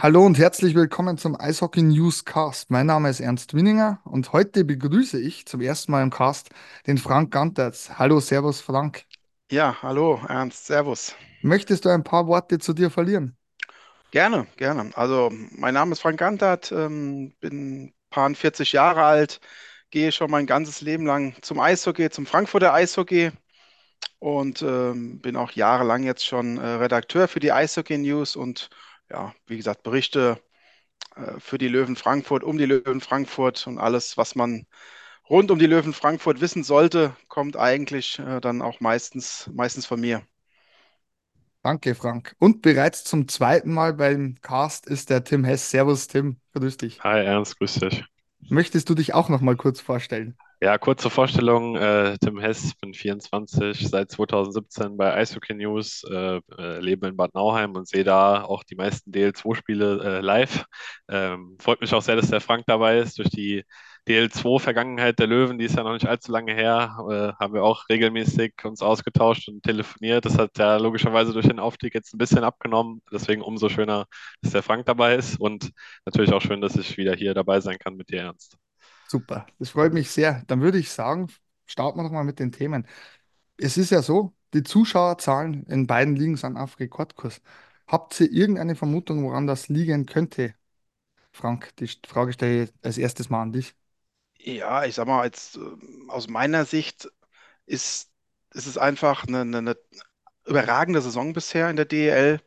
[0.00, 2.70] Hallo und herzlich willkommen zum Eishockey Newscast.
[2.70, 6.48] Mein Name ist Ernst Winninger und heute begrüße ich zum ersten Mal im Cast
[6.86, 7.90] den Frank Gantertz.
[7.98, 9.04] Hallo, Servus Frank.
[9.50, 11.14] Ja, hallo, Ernst, Servus.
[11.42, 13.36] Möchtest du ein paar Worte zu dir verlieren?
[14.10, 14.90] Gerne, gerne.
[14.94, 19.40] Also, mein Name ist Frank Gantert, ähm, bin paar 40 Jahre alt,
[19.90, 23.32] gehe schon mein ganzes Leben lang zum Eishockey, zum Frankfurter Eishockey
[24.18, 28.70] und ähm, bin auch jahrelang jetzt schon äh, Redakteur für die Eishockey News und
[29.10, 30.40] ja, wie gesagt, berichte
[31.16, 34.66] äh, für die Löwen Frankfurt, um die Löwen Frankfurt und alles, was man
[35.30, 40.00] rund um die Löwen Frankfurt wissen sollte, kommt eigentlich äh, dann auch meistens, meistens von
[40.00, 40.22] mir.
[41.68, 42.34] Danke, Frank.
[42.38, 45.70] Und bereits zum zweiten Mal beim Cast ist der Tim Hess.
[45.70, 46.38] Servus, Tim.
[46.54, 46.98] Grüß dich.
[47.04, 48.04] Hi, Ernst, grüß dich.
[48.48, 50.34] Möchtest du dich auch noch mal kurz vorstellen?
[50.62, 51.76] Ja, kurze Vorstellung.
[51.76, 57.34] Äh, Tim Hess, bin 24, seit 2017 bei Eishockey News, äh, äh, lebe in Bad
[57.34, 60.64] Nauheim und sehe da auch die meisten DL2-Spiele äh, live.
[61.10, 63.18] Ähm, freut mich auch sehr, dass der Frank dabei ist.
[63.18, 63.62] Durch die
[64.08, 67.88] DL2-Vergangenheit der Löwen, die ist ja noch nicht allzu lange her, äh, haben wir auch
[67.90, 70.24] regelmäßig uns ausgetauscht und telefoniert.
[70.24, 73.02] Das hat ja logischerweise durch den Aufstieg jetzt ein bisschen abgenommen.
[73.12, 74.06] Deswegen umso schöner,
[74.42, 75.70] dass der Frank dabei ist und
[76.06, 78.56] natürlich auch schön, dass ich wieder hier dabei sein kann mit dir, Ernst.
[79.06, 80.44] Super, das freut mich sehr.
[80.46, 81.28] Dann würde ich sagen,
[81.66, 82.86] starten wir doch mal mit den Themen.
[83.58, 87.42] Es ist ja so, die Zuschauerzahlen in beiden Ligen sind auf Rekordkurs.
[87.88, 90.54] Habt ihr irgendeine Vermutung, woran das liegen könnte?
[91.32, 93.74] Frank, die Frage stelle ich als erstes mal an dich.
[94.38, 95.60] Ja, ich sag mal, jetzt, äh,
[96.08, 97.08] aus meiner Sicht
[97.66, 98.10] ist,
[98.54, 99.76] ist es einfach eine, eine, eine
[100.46, 102.40] überragende Saison bisher in der DEL.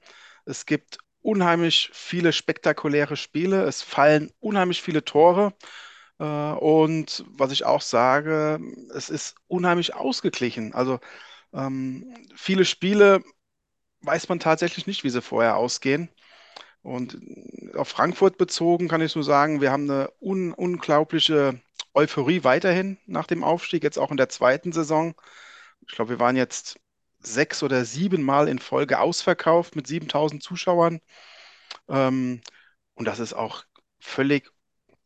[0.46, 5.54] Es gibt unheimlich viele spektakuläre Spiele, es fallen unheimlich viele Tore.
[6.20, 8.60] Äh, und was ich auch sage,
[8.96, 10.74] es ist unheimlich ausgeglichen.
[10.76, 11.00] Also
[11.54, 13.24] ähm, viele Spiele
[14.02, 16.10] weiß man tatsächlich nicht, wie sie vorher ausgehen.
[16.84, 17.18] Und
[17.76, 21.62] auf Frankfurt bezogen kann ich nur sagen, wir haben eine un unglaubliche
[21.94, 25.16] Euphorie weiterhin nach dem Aufstieg, jetzt auch in der zweiten Saison.
[25.88, 26.80] Ich glaube, wir waren jetzt
[27.20, 31.02] sechs oder sieben Mal in Folge ausverkauft mit 7000 Zuschauern.
[31.90, 32.42] Ähm,
[32.96, 33.66] und das ist auch
[34.00, 34.52] völlig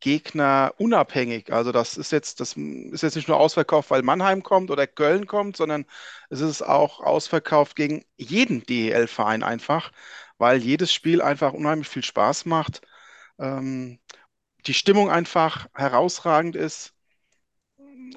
[0.02, 1.52] gegnerunabhängig.
[1.54, 5.28] Also das ist jetzt, das ist jetzt nicht nur ausverkauft, weil Mannheim kommt oder Köln
[5.28, 5.86] kommt, sondern
[6.30, 9.92] es ist auch ausverkauft gegen jeden DEL-Verein einfach,
[10.38, 12.82] weil jedes Spiel einfach unheimlich viel Spaß macht.
[13.40, 14.00] Ähm,
[14.68, 16.94] die Stimmung einfach herausragend ist.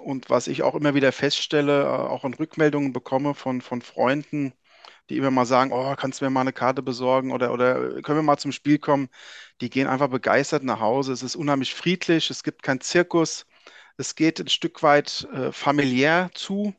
[0.00, 4.52] Und was ich auch immer wieder feststelle, äh, auch in Rückmeldungen bekomme von, von Freunden,
[5.10, 8.18] die immer mal sagen, oh, kannst du mir mal eine Karte besorgen oder, oder können
[8.18, 9.08] wir mal zum Spiel kommen?
[9.60, 11.12] Die gehen einfach begeistert nach Hause.
[11.12, 13.46] Es ist unheimlich friedlich, es gibt keinen Zirkus,
[13.96, 16.74] es geht ein Stück weit äh, familiär zu.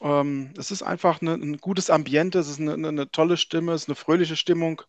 [0.00, 3.82] Ähm, es ist einfach eine, ein gutes Ambiente, es ist eine, eine, tolle Stimme, es
[3.82, 4.82] ist eine fröhliche Stimmung.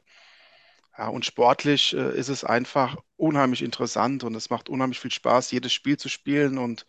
[1.01, 5.49] Ja, und sportlich äh, ist es einfach unheimlich interessant und es macht unheimlich viel Spaß,
[5.51, 6.59] jedes Spiel zu spielen.
[6.59, 6.85] Und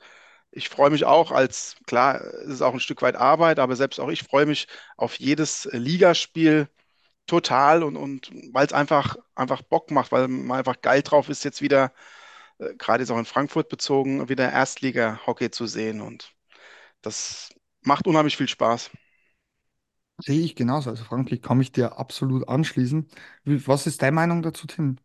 [0.52, 4.00] ich freue mich auch als, klar, es ist auch ein Stück weit Arbeit, aber selbst
[4.00, 6.68] auch ich freue mich auf jedes Ligaspiel
[7.26, 11.44] total und, und weil es einfach, einfach Bock macht, weil man einfach geil drauf ist,
[11.44, 11.92] jetzt wieder,
[12.60, 16.00] äh, gerade jetzt auch in Frankfurt bezogen, wieder Erstliga-Hockey zu sehen.
[16.02, 16.34] Und
[17.02, 17.50] das
[17.82, 18.90] macht unheimlich viel Spaß.
[20.24, 20.90] Sehe ich genauso.
[20.90, 23.08] Also, Frank, kann mich dir absolut anschließen.
[23.44, 24.98] Wie, was ist deine Meinung dazu, Tim?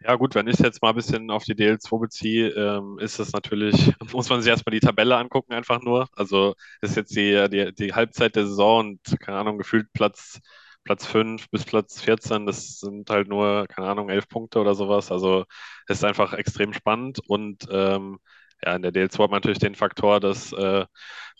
[0.00, 3.18] Ja, gut, wenn ich es jetzt mal ein bisschen auf die DL2 beziehe, ähm, ist
[3.18, 6.08] es natürlich, muss man sich erstmal die Tabelle angucken, einfach nur.
[6.14, 10.40] Also ist jetzt die, die, die Halbzeit der Saison und, keine Ahnung, gefühlt Platz,
[10.84, 15.10] Platz 5 bis Platz 14, das sind halt nur, keine Ahnung, 11 Punkte oder sowas.
[15.10, 15.44] Also
[15.88, 18.18] ist einfach extrem spannend und ähm,
[18.64, 20.86] ja, in der DL2 hat man natürlich den Faktor, dass äh,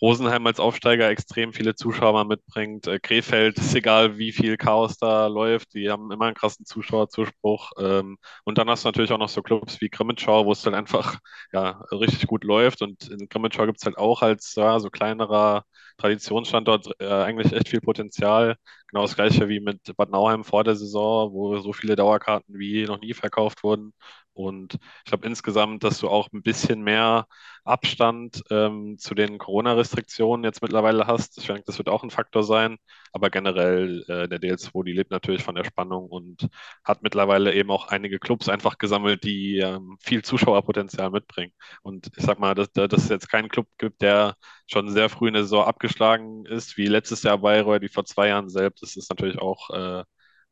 [0.01, 2.87] Rosenheim als Aufsteiger extrem viele Zuschauer mitbringt.
[2.87, 7.71] Äh, Krefeld ist egal, wie viel Chaos da läuft, die haben immer einen krassen Zuschauerzuspruch.
[7.79, 10.75] Ähm, und dann hast du natürlich auch noch so Clubs wie Grimmitschau, wo es dann
[10.75, 11.17] einfach
[11.53, 12.81] ja, richtig gut läuft.
[12.81, 15.63] Und in Grimmitschau gibt es halt auch als ja, so kleinerer
[15.97, 18.57] Traditionsstandort äh, eigentlich echt viel Potenzial.
[18.89, 22.83] Genau das gleiche wie mit Bad Nauheim vor der Saison, wo so viele Dauerkarten wie
[22.85, 23.93] noch nie verkauft wurden.
[24.35, 27.27] Und ich glaube insgesamt, dass du auch ein bisschen mehr
[27.63, 31.37] Abstand ähm, zu den Corona-Restriktionen jetzt mittlerweile hast.
[31.39, 32.77] Ich denke, das wird auch ein Faktor sein.
[33.13, 36.49] Aber generell, äh, der DL2, die lebt natürlich von der Spannung und
[36.83, 41.53] hat mittlerweile eben auch einige Clubs einfach gesammelt, die ähm, viel Zuschauerpotenzial mitbringen.
[41.81, 44.35] Und ich sag mal, dass, dass es jetzt keinen Club gibt, der
[44.67, 48.27] schon sehr früh in der Saison abgeschlagen ist, wie letztes Jahr Bayreuth, wie vor zwei
[48.29, 48.83] Jahren selbst.
[48.83, 50.03] Das ist natürlich auch äh,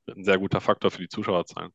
[0.07, 1.71] ein sehr guter Faktor für die Zuschauerzahlen.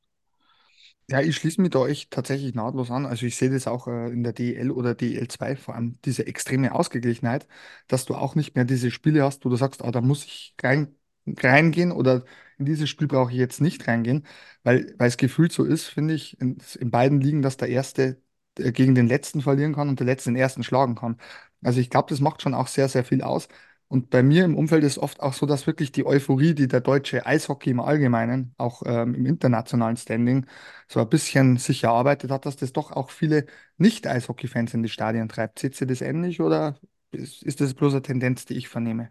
[1.11, 3.07] Ja, ich schließe mich da echt tatsächlich nahtlos an.
[3.07, 6.27] Also ich sehe das auch äh, in der DEL oder DEL 2, vor allem diese
[6.27, 7.49] extreme Ausgeglichenheit,
[7.87, 10.55] dass du auch nicht mehr diese Spiele hast, wo du sagst, ah, da muss ich
[10.63, 10.95] rein,
[11.27, 12.25] reingehen oder
[12.59, 14.27] in dieses Spiel brauche ich jetzt nicht reingehen,
[14.65, 18.21] weil, weil es gefühlt so ist, finde ich, in, in beiden Ligen, dass der Erste
[18.59, 21.17] äh, gegen den Letzten verlieren kann und der Letzte den Ersten schlagen kann.
[21.63, 23.49] Also ich glaube, das macht schon auch sehr, sehr viel aus.
[23.89, 26.81] Und bei mir im Umfeld ist oft auch so, dass wirklich die Euphorie, die der
[26.83, 30.47] deutsche Eishockey im Allgemeinen, auch ähm, im internationalen Standing,
[30.89, 33.47] so ein bisschen sich erarbeitet hat, dass das doch auch viele
[33.79, 35.59] Nicht-Eishockey-Fans in die Stadien treibt.
[35.59, 36.79] Seht ihr das ähnlich oder
[37.13, 39.11] ist, ist das bloß eine Tendenz, die ich vernehme?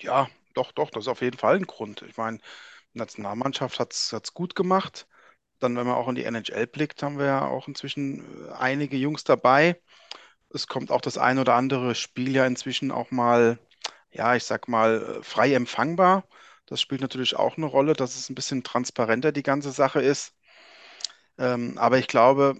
[0.00, 2.02] Ja, doch, doch, das ist auf jeden Fall ein Grund.
[2.02, 2.38] Ich meine,
[2.94, 5.06] die Nationalmannschaft hat es gut gemacht.
[5.60, 8.98] Dann, wenn man auch in die NHL blickt, haben wir ja auch inzwischen äh, einige
[8.98, 9.80] Jungs dabei.
[10.52, 13.58] Es kommt auch das ein oder andere Spiel ja inzwischen auch mal,
[14.10, 16.24] ja, ich sag mal, äh, frei empfangbar.
[16.66, 20.34] Das spielt natürlich auch eine Rolle, dass es ein bisschen transparenter die ganze Sache ist.
[21.38, 22.56] Ähm, aber ich glaube,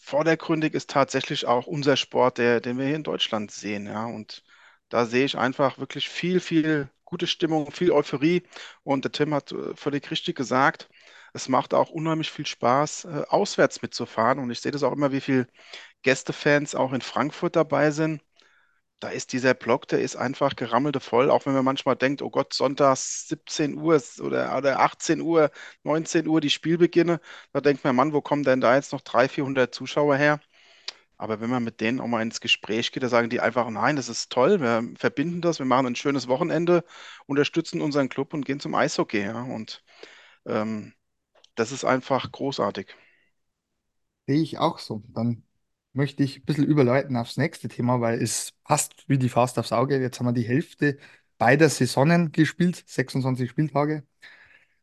[0.00, 3.86] vordergründig ist tatsächlich auch unser Sport, der, den wir hier in Deutschland sehen.
[3.86, 4.06] Ja.
[4.06, 4.42] Und
[4.88, 8.42] da sehe ich einfach wirklich viel, viel gute Stimmung, viel Euphorie.
[8.84, 10.88] Und der Tim hat äh, völlig richtig gesagt,
[11.34, 14.38] es macht auch unheimlich viel Spaß, äh, auswärts mitzufahren.
[14.38, 15.46] Und ich sehe das auch immer, wie viele
[16.02, 18.22] Gästefans auch in Frankfurt dabei sind.
[19.00, 22.30] Da ist dieser Block, der ist einfach gerammelte voll, auch wenn man manchmal denkt, oh
[22.30, 25.50] Gott, sonntags 17 Uhr oder, oder 18 Uhr,
[25.84, 27.20] 19 Uhr die Spielbeginne.
[27.52, 30.40] Da denkt man, Mann, wo kommen denn da jetzt noch 300, 400 Zuschauer her?
[31.16, 33.96] Aber wenn man mit denen auch mal ins Gespräch geht, da sagen die einfach, nein,
[33.96, 36.84] das ist toll, wir verbinden das, wir machen ein schönes Wochenende,
[37.26, 39.22] unterstützen unseren Club und gehen zum Eishockey.
[39.22, 39.42] Ja?
[39.42, 39.84] Und
[40.46, 40.94] ähm,
[41.56, 42.94] das ist einfach großartig.
[44.26, 45.02] Sehe ich auch so.
[45.08, 45.42] Dann
[45.98, 49.72] möchte ich ein bisschen überleiten aufs nächste Thema, weil es passt wie die Faust aufs
[49.72, 50.00] Auge.
[50.00, 50.98] Jetzt haben wir die Hälfte
[51.38, 54.04] beider Saisonen gespielt, 26 Spieltage.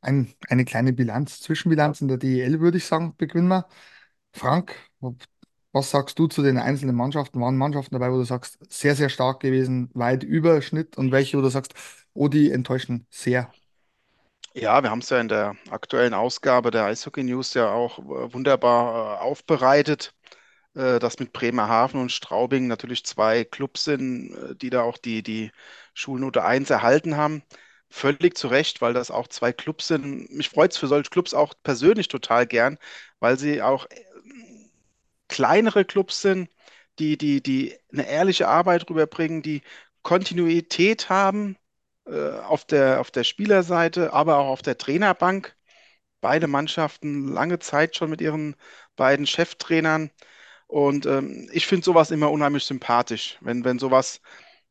[0.01, 3.67] Ein, eine kleine Bilanz, Zwischenbilanz in der DEL, würde ich sagen, beginnen wir.
[4.33, 4.75] Frank,
[5.71, 7.41] was sagst du zu den einzelnen Mannschaften?
[7.41, 11.38] Waren Mannschaften dabei, wo du sagst, sehr, sehr stark gewesen, weit über Schnitt und welche,
[11.38, 11.73] wo du sagst,
[12.13, 13.51] oh, die enttäuschen sehr.
[14.53, 18.33] Ja, wir haben es ja in der aktuellen Ausgabe der Eishockey News ja auch äh,
[18.33, 20.14] wunderbar äh, aufbereitet,
[21.00, 25.51] dass mit Bremerhaven und Straubing natürlich zwei Clubs sind, äh, die da auch die, die
[25.94, 27.44] Schulnote eins erhalten haben.
[27.89, 30.30] Völlig zu Recht, weil das auch zwei Clubs sind.
[30.31, 32.77] Mich freut es für solche Clubs auch persönlich total gern,
[33.19, 33.95] weil sie auch äh,
[35.27, 36.50] kleinere Clubs sind,
[37.00, 39.62] die, die, die eine ehrliche Arbeit rüberbringen, die
[40.01, 41.57] Kontinuität haben
[42.06, 45.56] äh, auf der, auf der Spielerseite, aber auch auf der Trainerbank.
[46.22, 48.56] Beide Mannschaften lange Zeit schon mit ihren
[48.95, 50.12] beiden Cheftrainern.
[50.67, 54.21] Und ähm, ich finde sowas immer unheimlich sympathisch, wenn, wenn sowas,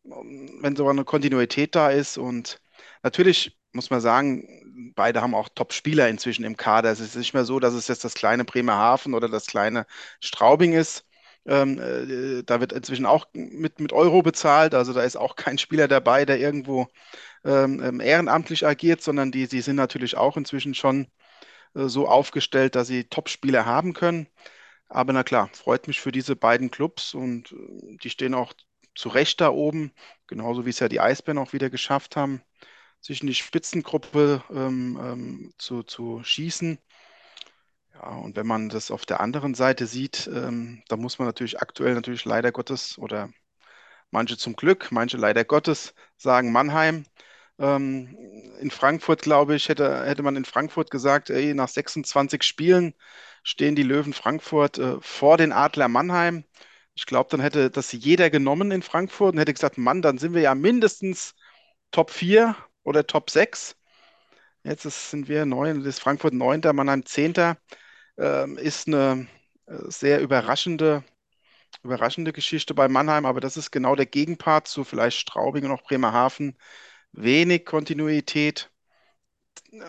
[0.04, 2.18] wenn so eine Kontinuität da ist.
[2.18, 2.60] Und
[3.02, 6.90] natürlich muss man sagen, beide haben auch Top-Spieler inzwischen im Kader.
[6.90, 9.86] Es ist nicht mehr so, dass es jetzt das kleine Bremerhaven oder das kleine
[10.20, 11.06] Straubing ist.
[11.46, 14.74] Ähm, äh, da wird inzwischen auch mit, mit Euro bezahlt.
[14.74, 16.88] Also da ist auch kein Spieler dabei, der irgendwo
[17.44, 21.08] ähm, ähm, ehrenamtlich agiert, sondern die, die sind natürlich auch inzwischen schon
[21.74, 24.28] äh, so aufgestellt, dass sie Top-Spieler haben können.
[24.88, 28.52] Aber na klar, freut mich für diese beiden Clubs und äh, die stehen auch
[28.94, 29.92] zu Recht da oben,
[30.26, 32.42] genauso wie es ja die Eisbären auch wieder geschafft haben,
[33.00, 36.78] sich in die Spitzengruppe ähm, ähm, zu, zu schießen.
[37.94, 41.60] Ja, und wenn man das auf der anderen Seite sieht, ähm, da muss man natürlich
[41.60, 43.30] aktuell natürlich leider Gottes oder
[44.10, 47.06] manche zum Glück, manche leider Gottes sagen Mannheim.
[47.58, 48.16] Ähm,
[48.60, 52.94] in Frankfurt, glaube ich, hätte, hätte man in Frankfurt gesagt, ey, nach 26 Spielen
[53.44, 56.44] stehen die Löwen Frankfurt äh, vor den Adler Mannheim.
[56.94, 60.34] Ich glaube, dann hätte das jeder genommen in Frankfurt und hätte gesagt, Mann, dann sind
[60.34, 61.34] wir ja mindestens
[61.92, 63.76] Top 4 oder Top 6.
[64.64, 67.58] Jetzt ist, sind wir neun, ist Frankfurt neunter, Mannheim zehnter.
[68.18, 69.28] Ähm, ist eine
[69.66, 71.04] äh, sehr überraschende,
[71.82, 75.82] überraschende Geschichte bei Mannheim, aber das ist genau der Gegenpart zu vielleicht Straubing und auch
[75.82, 76.56] Bremerhaven.
[77.12, 78.70] Wenig Kontinuität.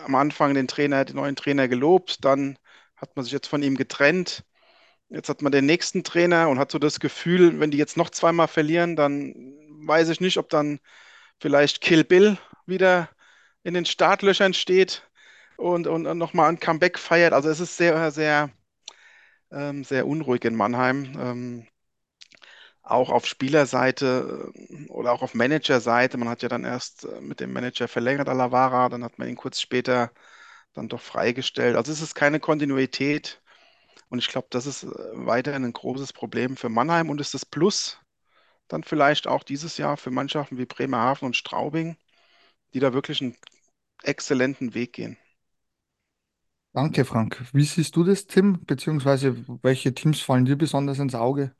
[0.04, 2.58] Am Anfang den Trainer, den neuen Trainer gelobt, dann
[2.96, 4.44] hat man sich jetzt von ihm getrennt.
[5.08, 8.10] Jetzt hat man den nächsten Trainer und hat so das Gefühl, wenn die jetzt noch
[8.10, 9.34] zweimal verlieren, dann
[9.86, 10.80] weiß ich nicht, ob dann
[11.40, 13.08] vielleicht Kill Bill wieder
[13.62, 15.08] in den Startlöchern steht
[15.56, 17.32] und, und, und nochmal ein Comeback feiert.
[17.32, 18.50] Also es ist sehr, sehr,
[19.52, 21.16] ähm, sehr unruhig in Mannheim.
[21.18, 21.66] Ähm,
[22.82, 26.16] auch auf Spielerseite äh, oder auch auf Managerseite.
[26.18, 29.36] Man hat ja dann erst äh, mit dem Manager verlängert, Alavara, dann hat man ihn
[29.36, 30.10] kurz später
[30.76, 31.76] dann doch freigestellt.
[31.76, 33.42] Also es ist keine Kontinuität
[34.10, 37.46] und ich glaube, das ist äh, weiterhin ein großes Problem für Mannheim und ist das
[37.46, 38.00] Plus
[38.68, 41.96] dann vielleicht auch dieses Jahr für Mannschaften wie Bremerhaven und Straubing,
[42.74, 43.36] die da wirklich einen
[44.04, 45.18] exzellenten Weg gehen.
[46.72, 47.44] Danke, Frank.
[47.54, 48.64] Wie siehst du das, Tim?
[48.66, 51.54] Beziehungsweise welche Teams fallen dir besonders ins Auge?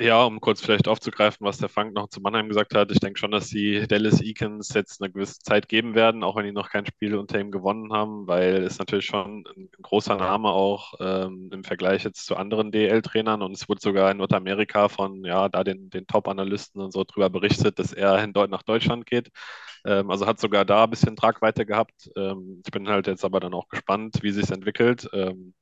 [0.00, 2.92] Ja, um kurz vielleicht aufzugreifen, was der Frank noch zu Mannheim gesagt hat.
[2.92, 6.44] Ich denke schon, dass die Dallas Eakins jetzt eine gewisse Zeit geben werden, auch wenn
[6.44, 10.50] die noch kein Spiel unter ihm gewonnen haben, weil es natürlich schon ein großer Name
[10.50, 15.24] auch ähm, im Vergleich jetzt zu anderen DL-Trainern und es wurde sogar in Nordamerika von
[15.24, 19.30] ja da den, den Top-Analysten und so drüber berichtet, dass er nach Deutschland geht.
[19.88, 22.10] Ähm, also hat sogar da ein bisschen Tragweite gehabt.
[22.16, 25.08] Ähm, ich bin halt jetzt aber dann auch gespannt, wie sich entwickelt.
[25.14, 25.54] Ähm,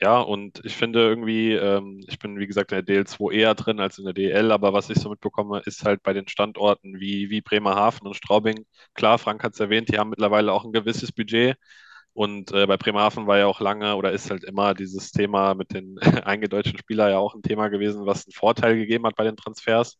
[0.00, 3.78] ja, und ich finde irgendwie, ähm, ich bin wie gesagt in der DL2 eher drin
[3.80, 7.30] als in der DL, aber was ich so mitbekomme, ist halt bei den Standorten wie,
[7.30, 8.64] wie Bremerhaven und Straubing.
[8.94, 11.56] Klar, Frank hat es erwähnt, die haben mittlerweile auch ein gewisses Budget.
[12.12, 15.72] Und äh, bei Bremerhaven war ja auch lange oder ist halt immer dieses Thema mit
[15.72, 19.36] den eingedeutschten Spielern ja auch ein Thema gewesen, was einen Vorteil gegeben hat bei den
[19.36, 19.96] Transfers.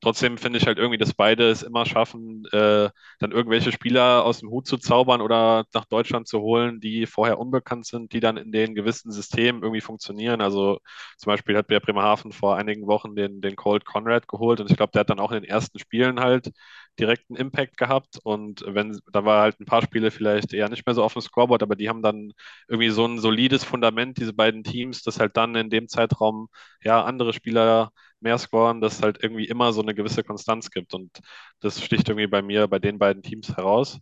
[0.00, 2.88] Trotzdem finde ich halt irgendwie, dass beide es immer schaffen, äh,
[3.18, 7.38] dann irgendwelche Spieler aus dem Hut zu zaubern oder nach Deutschland zu holen, die vorher
[7.40, 10.40] unbekannt sind, die dann in den gewissen Systemen irgendwie funktionieren.
[10.40, 10.78] Also
[11.16, 14.76] zum Beispiel hat der Bremerhaven vor einigen Wochen den, den Colt Conrad geholt und ich
[14.76, 16.52] glaube, der hat dann auch in den ersten Spielen halt
[16.98, 20.94] direkten Impact gehabt und wenn, da war halt ein paar Spiele vielleicht eher nicht mehr
[20.94, 22.32] so auf dem Scoreboard, aber die haben dann
[22.66, 26.48] irgendwie so ein solides Fundament, diese beiden Teams, dass halt dann in dem Zeitraum
[26.82, 30.94] ja andere Spieler mehr scoren, dass es halt irgendwie immer so eine gewisse Konstanz gibt.
[30.94, 31.20] Und
[31.60, 33.98] das sticht irgendwie bei mir, bei den beiden Teams heraus.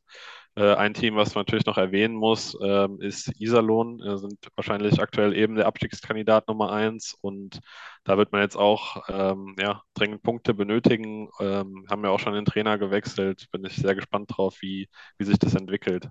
[0.56, 4.00] Äh, ein Team, was man natürlich noch erwähnen muss, ähm, ist Iserlohn.
[4.00, 7.14] Äh, sind wahrscheinlich aktuell eben der Abstiegskandidat Nummer eins.
[7.20, 7.60] Und
[8.04, 11.28] da wird man jetzt auch ähm, ja, dringend Punkte benötigen.
[11.40, 13.46] Ähm, haben ja auch schon den Trainer gewechselt.
[13.52, 16.08] Bin ich sehr gespannt drauf, wie, wie sich das entwickelt.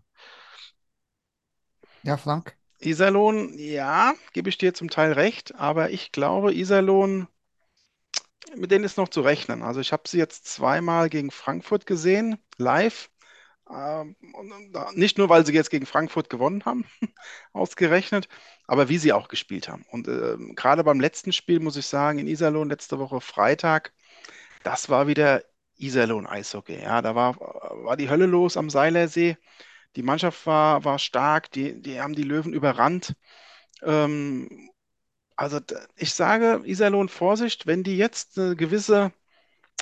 [2.04, 2.56] Ja, Frank?
[2.80, 7.28] Iserlohn, ja, gebe ich dir zum Teil recht, aber ich glaube, Iserlohn,
[8.56, 9.62] mit denen ist noch zu rechnen.
[9.64, 13.10] Also ich habe sie jetzt zweimal gegen Frankfurt gesehen, live.
[13.70, 14.16] Ähm,
[14.94, 16.86] nicht nur, weil sie jetzt gegen Frankfurt gewonnen haben,
[17.54, 18.28] ausgerechnet,
[18.68, 19.86] aber wie sie auch gespielt haben.
[19.90, 23.94] Und äh, gerade beim letzten Spiel, muss ich sagen, in Iserlohn letzte Woche Freitag,
[24.64, 25.44] das war wieder
[25.78, 26.82] Iserlohn-Eishockey.
[26.82, 29.38] Ja, da war, war die Hölle los am Seilersee.
[29.96, 33.16] Die Mannschaft war, war stark, die, die haben die Löwen überrannt.
[33.84, 34.70] Ähm,
[35.36, 35.60] also
[35.96, 39.12] ich sage, Iserlohn, Vorsicht, wenn die jetzt eine gewisse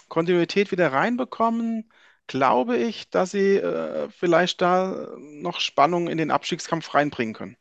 [0.10, 1.92] Kontinuität wieder reinbekommen,
[2.28, 7.58] glaube ich, dass sie äh, vielleicht da noch Spannung in den Abstiegskampf reinbringen können.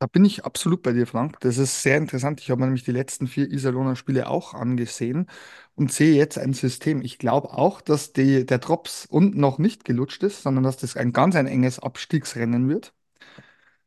[0.00, 1.40] Da bin ich absolut bei dir, Frank.
[1.40, 2.40] Das ist sehr interessant.
[2.40, 5.28] Ich habe mir nämlich die letzten vier Iserlohner Spiele auch angesehen
[5.76, 7.00] und sehe jetzt ein System.
[7.00, 10.96] Ich glaube auch, dass die, der Drops unten noch nicht gelutscht ist, sondern dass das
[10.96, 12.92] ein ganz ein enges Abstiegsrennen wird.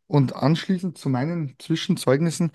[0.08, 2.52] Und anschließend zu meinen Zwischenzeugnissen,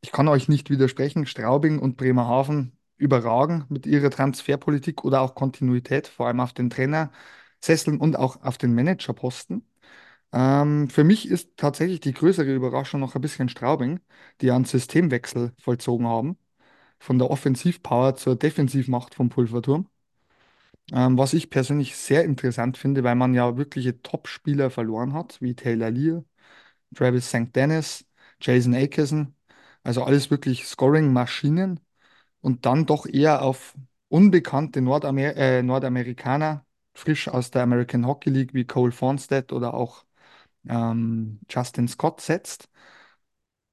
[0.00, 6.08] ich kann euch nicht widersprechen, Straubing und Bremerhaven überragen mit ihrer Transferpolitik oder auch Kontinuität,
[6.08, 9.66] vor allem auf den Trainersesseln und auch auf den Managerposten.
[10.32, 14.00] Ähm, für mich ist tatsächlich die größere Überraschung noch ein bisschen Straubing,
[14.40, 16.38] die einen Systemwechsel vollzogen haben,
[17.00, 19.88] von der Offensivpower zur Defensivmacht vom Pulverturm.
[20.92, 25.54] Ähm, was ich persönlich sehr interessant finde, weil man ja wirkliche Top-Spieler verloren hat, wie
[25.54, 26.24] Taylor Lear,
[26.94, 27.54] Travis St.
[27.54, 28.04] Dennis,
[28.40, 29.34] Jason Akeson,
[29.82, 31.80] also alles wirklich Scoring-Maschinen
[32.40, 33.74] und dann doch eher auf
[34.08, 36.64] unbekannte Nordamer äh, Nordamerikaner,
[36.94, 40.04] frisch aus der American Hockey League wie Cole Fonstead oder auch
[40.68, 42.68] ähm, Justin Scott setzt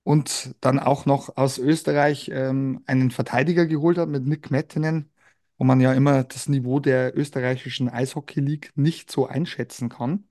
[0.04, 5.12] und dann auch noch aus Österreich ähm, einen Verteidiger geholt hat mit Nick Mettinen,
[5.58, 10.28] wo man ja immer das Niveau der österreichischen Eishockey League nicht so einschätzen kann.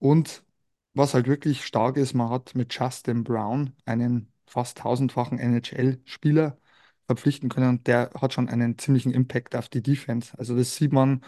[0.00, 0.43] Und
[0.94, 6.58] was halt wirklich stark ist, man hat mit Justin Brown einen fast tausendfachen NHL-Spieler
[7.06, 10.36] verpflichten können und der hat schon einen ziemlichen Impact auf die Defense.
[10.38, 11.22] Also das sieht man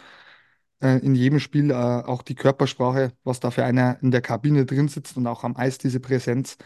[0.82, 4.66] äh, in jedem Spiel, äh, auch die Körpersprache, was da für einer in der Kabine
[4.66, 6.56] drin sitzt und auch am Eis diese Präsenz.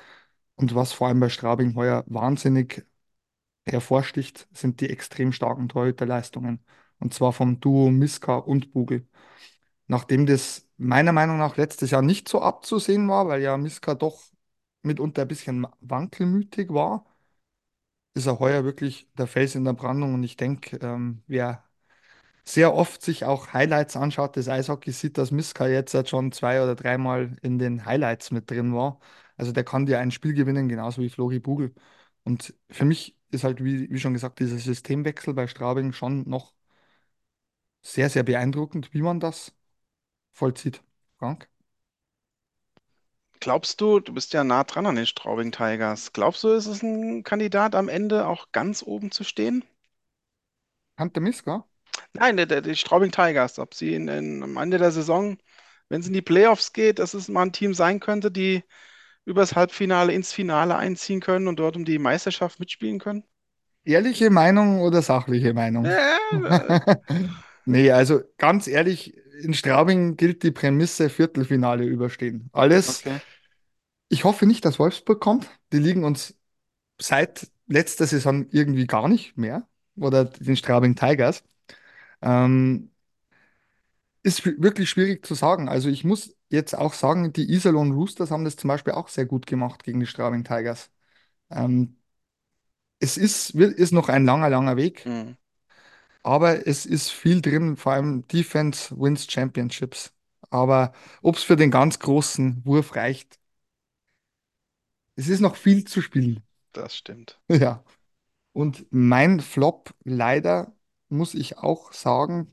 [0.57, 2.85] Und was vor allem bei Straubing heuer wahnsinnig
[3.67, 6.61] hervorsticht, sind die extrem starken Torhüterleistungen.
[7.01, 9.07] Und zwar vom Duo Miska und Bugel.
[9.91, 14.23] Nachdem das meiner Meinung nach letztes Jahr nicht so abzusehen war, weil ja Miska doch
[14.83, 17.07] mitunter ein bisschen wankelmütig war,
[18.15, 20.15] ist er heuer wirklich der Fels in der Brandung.
[20.15, 21.65] Und ich denke, ähm, wer
[22.45, 26.77] sehr oft sich auch Highlights anschaut des Eishockeys, sieht, dass Miska jetzt schon zwei oder
[26.77, 29.01] dreimal in den Highlights mit drin war.
[29.37, 31.75] Also der kann dir ein Spiel gewinnen, genauso wie Flori Bugel.
[32.25, 36.55] Und für mich ist halt, wie, wie schon gesagt, dieser Systemwechsel bei Straubing schon noch
[37.83, 39.53] sehr, sehr beeindruckend, wie man das
[40.33, 40.83] vollzieht.
[41.19, 41.49] Frank?
[43.41, 46.83] Glaubst du, du bist ja nah dran an den Straubing Tigers, glaubst du, ist es
[46.83, 49.65] ein Kandidat am Ende auch ganz oben zu stehen?
[50.99, 51.65] Hunter Miska?
[52.13, 55.39] Nein, der, der, die Straubing Tigers, ob sie in, in, am Ende der Saison
[55.91, 58.63] wenn es in die Playoffs geht, dass es mal ein Team sein könnte, die
[59.27, 63.25] übers Halbfinale ins Finale einziehen können und dort um die Meisterschaft mitspielen können?
[63.85, 65.85] Ehrliche Meinung oder sachliche Meinung?
[65.85, 66.19] Ja,
[67.67, 72.49] Nee, also ganz ehrlich, in Straubing gilt die Prämisse Viertelfinale überstehen.
[72.53, 73.05] Alles.
[73.05, 73.21] okay.
[74.09, 75.49] Ich hoffe nicht, dass Wolfsburg kommt.
[75.73, 76.35] Die liegen uns
[77.01, 79.69] seit letzter Saison irgendwie gar nicht mehr.
[79.97, 81.45] Oder den Straubing Tigers.
[82.23, 82.91] Ähm,
[84.23, 85.69] ist wi- wirklich schwierig zu sagen.
[85.69, 89.27] Also ich muss jetzt auch sagen, die Iserlohn Roosters haben das zum Beispiel auch sehr
[89.27, 90.91] gut gemacht gegen die Straubing Tigers.
[91.51, 91.99] Ähm,
[92.99, 95.33] es ist, wird- ist noch ein langer, langer Weg, Hm.
[96.23, 100.13] Aber es ist viel drin, vor allem Defense wins Championships.
[100.51, 103.39] Aber ob es für den ganz großen Wurf reicht,
[105.17, 106.43] es ist noch viel zu spielen.
[106.73, 107.41] Das stimmt.
[107.49, 107.85] Ja.
[108.53, 110.75] Und mein Flop, leider,
[111.09, 112.51] muss ich auch sagen,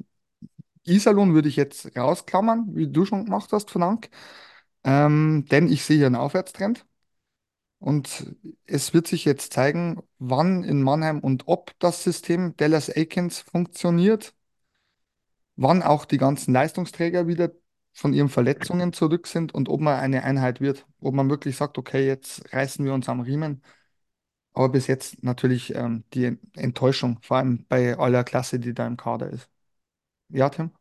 [0.85, 4.09] Iserlohn würde ich jetzt rausklammern, wie du schon gemacht hast, Frank.
[4.85, 6.85] Ähm, denn ich sehe hier einen Aufwärtstrend.
[7.79, 13.39] Und es wird sich jetzt zeigen, wann in Mannheim und ob das System Dallas Aikens
[13.39, 14.33] funktioniert,
[15.55, 17.51] wann auch die ganzen Leistungsträger wieder
[17.93, 20.85] von ihren Verletzungen zurück sind und ob man eine Einheit wird.
[21.01, 23.63] Ob man wirklich sagt, okay, jetzt reißen wir uns am Riemen.
[24.53, 28.97] Aber bis jetzt natürlich ähm, die Enttäuschung, vor allem bei aller Klasse, die da im
[28.97, 29.49] Kader ist.
[30.29, 30.71] Ja, Tim?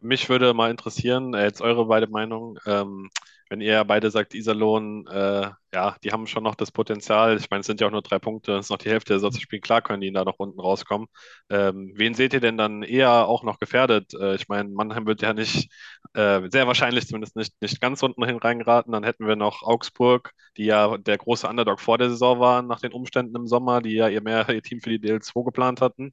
[0.00, 3.10] Mich würde mal interessieren, äh, jetzt eure beide Meinungen, ähm,
[3.50, 7.36] wenn ihr beide sagt, Iserlohn, äh, ja, die haben schon noch das Potenzial.
[7.38, 9.20] Ich meine, es sind ja auch nur drei Punkte, es ist noch die Hälfte der
[9.40, 9.62] spielen.
[9.62, 11.08] Klar können die da noch unten rauskommen.
[11.50, 14.14] Ähm, wen seht ihr denn dann eher auch noch gefährdet?
[14.14, 15.70] Äh, ich meine, Mannheim wird ja nicht,
[16.14, 18.92] äh, sehr wahrscheinlich zumindest nicht, nicht ganz unten hin reingeraten.
[18.92, 22.80] Dann hätten wir noch Augsburg, die ja der große Underdog vor der Saison waren, nach
[22.80, 26.12] den Umständen im Sommer, die ja ihr mehr ihr Team für die DL2 geplant hatten.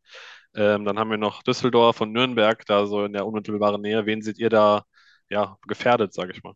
[0.55, 4.05] Ähm, dann haben wir noch Düsseldorf und Nürnberg da so in der unmittelbaren Nähe.
[4.05, 4.83] Wen seht ihr da
[5.29, 6.53] ja gefährdet, sage ich mal?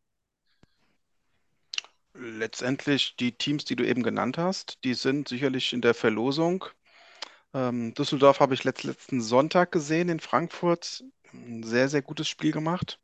[2.21, 6.65] Letztendlich die Teams, die du eben genannt hast, die sind sicherlich in der Verlosung.
[7.53, 11.03] Ähm, Düsseldorf habe ich letzt, letzten Sonntag gesehen in Frankfurt.
[11.33, 12.99] Ein sehr, sehr gutes Spiel gemacht.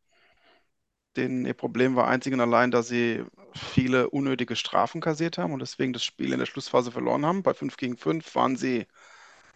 [1.15, 5.59] Den, ihr Problem war einzig und allein, dass sie viele unnötige Strafen kassiert haben und
[5.59, 7.41] deswegen das Spiel in der Schlussphase verloren haben.
[7.41, 8.85] Bei 5 gegen 5 waren sie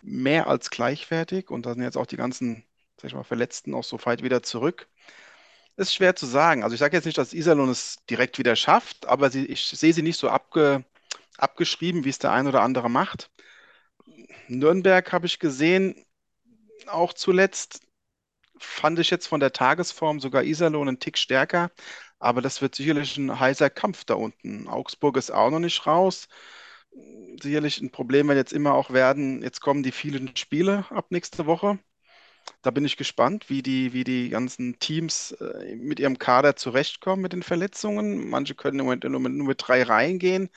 [0.02, 2.66] mehr als gleichwertig und da sind jetzt auch die ganzen,
[2.98, 4.90] sag ich mal, Verletzten auch so weit wieder zurück.
[5.80, 6.64] Ist schwer zu sagen.
[6.64, 9.94] Also ich sage jetzt nicht, dass Iserlohn es direkt wieder schafft, aber sie, ich sehe
[9.94, 10.84] sie nicht so abge,
[11.38, 13.32] abgeschrieben, wie es der ein oder andere macht.
[14.50, 16.06] Nürnberg habe ich gesehen,
[16.88, 17.82] auch zuletzt
[18.60, 21.72] fand ich jetzt von der Tagesform sogar Iserlohn einen Tick stärker,
[22.20, 24.68] aber das wird sicherlich ein heißer Kampf da unten.
[24.68, 26.28] Augsburg ist auch noch nicht raus.
[27.42, 31.46] Sicherlich ein Problem wird jetzt immer auch werden, jetzt kommen die vielen Spiele ab nächste
[31.46, 31.80] Woche.
[32.62, 37.22] Da bin ich gespannt, wie die, wie die ganzen Teams äh, mit ihrem Kader zurechtkommen
[37.22, 38.30] mit den Verletzungen.
[38.30, 40.50] Manche können im Moment nur mit, nur mit drei Reihen gehen.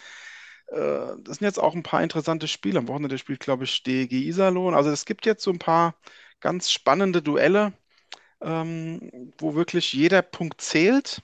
[0.68, 0.78] Äh,
[1.20, 2.78] das sind jetzt auch ein paar interessante Spiele.
[2.80, 4.74] Am Wochenende spielt, glaube ich, DEG Iserlohn.
[4.74, 5.96] Also es gibt jetzt so ein paar
[6.40, 7.72] ganz spannende Duelle,
[8.42, 11.22] ähm, wo wirklich jeder Punkt zählt.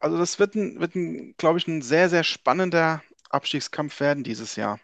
[0.00, 4.56] Also das wird ein, wird ein, glaube ich, ein sehr, sehr spannender Abstiegskampf werden dieses
[4.56, 4.78] Jahr.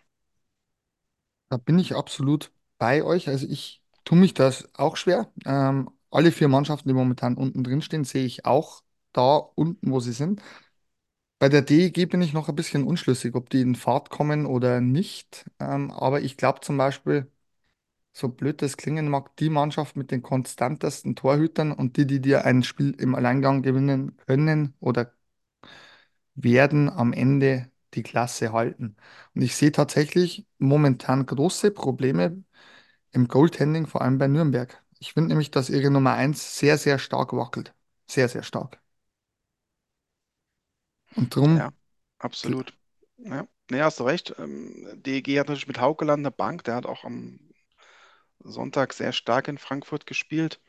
[1.50, 3.28] Da bin ich absolut bei euch.
[3.28, 3.77] Also ich
[4.08, 5.30] tue mich das auch schwer.
[5.44, 10.00] Ähm, alle vier Mannschaften, die momentan unten drin stehen, sehe ich auch da unten, wo
[10.00, 10.40] sie sind.
[11.38, 14.80] Bei der DEG bin ich noch ein bisschen unschlüssig, ob die in Fahrt kommen oder
[14.80, 15.46] nicht.
[15.60, 17.30] Ähm, aber ich glaube zum Beispiel,
[18.12, 22.44] so blöd das klingen mag, die Mannschaft mit den konstantesten Torhütern und die, die dir
[22.46, 25.12] ein Spiel im Alleingang gewinnen können oder
[26.34, 28.96] werden am Ende die Klasse halten.
[29.34, 32.44] Und ich sehe tatsächlich momentan große Probleme
[33.12, 34.82] im Goaltending, vor allem bei Nürnberg.
[35.00, 37.74] Ich finde nämlich, dass ihre Nummer eins sehr, sehr stark wackelt.
[38.08, 38.80] Sehr, sehr stark.
[41.16, 41.72] Und drum, Ja,
[42.18, 42.72] absolut.
[43.18, 44.34] Ja, nee, hast du recht.
[44.38, 47.40] Ähm, DEG hat natürlich mit Haukeland eine Bank, der hat auch am
[48.40, 50.60] Sonntag sehr stark in Frankfurt gespielt.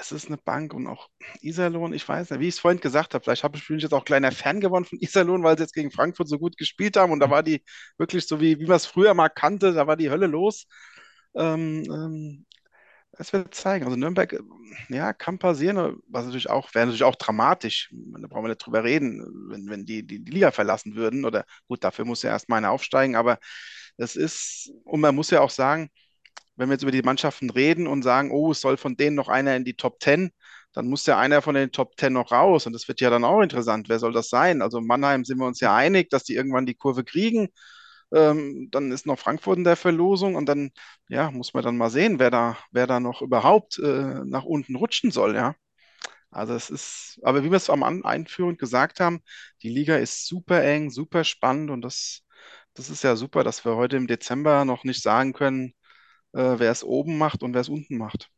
[0.00, 1.08] Es ist eine Bank und auch
[1.42, 3.84] Iserlohn, ich weiß nicht, wie ich es vorhin gesagt habe, vielleicht habe ich bin ich
[3.84, 6.96] jetzt auch kleiner Fan geworden von Iserlohn, weil sie jetzt gegen Frankfurt so gut gespielt
[6.96, 7.64] haben und da war die
[7.98, 10.66] wirklich so, wie, wie man es früher mal kannte, da war die Hölle los.
[11.34, 12.46] Ähm, ähm,
[13.12, 13.84] es wird zeigen.
[13.84, 14.40] Also Nürnberg, äh,
[14.88, 17.90] ja, kann passieren, was natürlich auch, wäre natürlich auch dramatisch.
[17.92, 21.24] Da brauchen wir nicht drüber reden, wenn, wenn die, die die Liga verlassen würden.
[21.24, 23.38] Oder gut, dafür muss ja erst mal einer aufsteigen, aber
[23.96, 25.90] es ist, und man muss ja auch sagen,
[26.56, 29.28] wenn wir jetzt über die Mannschaften reden und sagen, oh, es soll von denen noch
[29.28, 30.30] einer in die Top 10,
[30.72, 32.66] dann muss ja einer von den Top 10 noch raus.
[32.66, 33.88] Und das wird ja dann auch interessant.
[33.88, 34.62] Wer soll das sein?
[34.62, 37.48] Also Mannheim sind wir uns ja einig, dass die irgendwann die Kurve kriegen.
[38.12, 40.72] Ähm, dann ist noch Frankfurt in der Verlosung und dann,
[41.08, 44.76] ja, muss man dann mal sehen, wer da, wer da noch überhaupt äh, nach unten
[44.76, 45.54] rutschen soll, ja.
[46.30, 49.20] Also es ist, aber wie wir es am einführend gesagt haben,
[49.62, 52.22] die Liga ist super eng, super spannend und das,
[52.74, 55.74] das ist ja super, dass wir heute im Dezember noch nicht sagen können,
[56.32, 58.30] äh, wer es oben macht und wer es unten macht.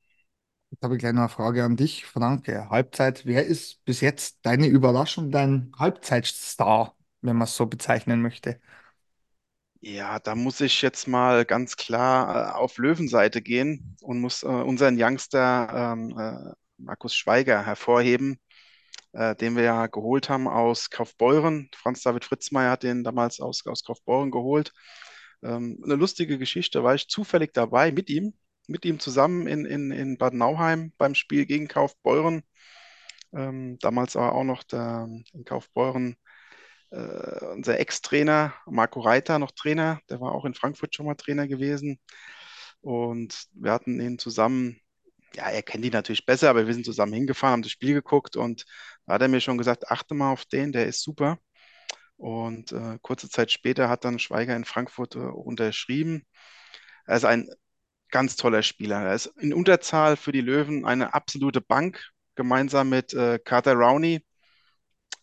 [0.70, 2.68] Jetzt habe ich gleich noch eine Frage an dich, Franke.
[2.70, 8.58] Halbzeit, wer ist bis jetzt deine Überraschung, dein Halbzeitstar, wenn man es so bezeichnen möchte?
[9.84, 14.46] Ja, da muss ich jetzt mal ganz klar äh, auf Löwenseite gehen und muss äh,
[14.46, 18.38] unseren Youngster ähm, äh, Markus Schweiger hervorheben,
[19.12, 21.70] äh, den wir ja geholt haben aus Kaufbeuren.
[21.76, 24.72] Franz David Fritzmeier hat den damals aus, aus Kaufbeuren geholt.
[25.42, 28.34] Ähm, eine lustige Geschichte, war ich zufällig dabei mit ihm,
[28.68, 32.42] mit ihm zusammen in, in, in Bad Nauheim beim Spiel gegen Kaufbeuren.
[33.32, 36.16] Ähm, damals aber auch noch der, in Kaufbeuren
[36.92, 41.48] äh, unser Ex-Trainer, Marco Reiter, noch Trainer, der war auch in Frankfurt schon mal Trainer
[41.48, 41.98] gewesen.
[42.82, 44.80] Und wir hatten ihn zusammen,
[45.34, 48.36] ja, er kennt ihn natürlich besser, aber wir sind zusammen hingefahren, haben das Spiel geguckt
[48.36, 48.64] und
[49.06, 51.38] da hat er mir schon gesagt, achte mal auf den, der ist super.
[52.16, 56.24] Und äh, kurze Zeit später hat dann Schweiger in Frankfurt äh, unterschrieben.
[57.06, 57.48] Er ist ein
[58.10, 59.02] ganz toller Spieler.
[59.02, 64.24] Er ist in Unterzahl für die Löwen eine absolute Bank, gemeinsam mit äh, Carter Rowney,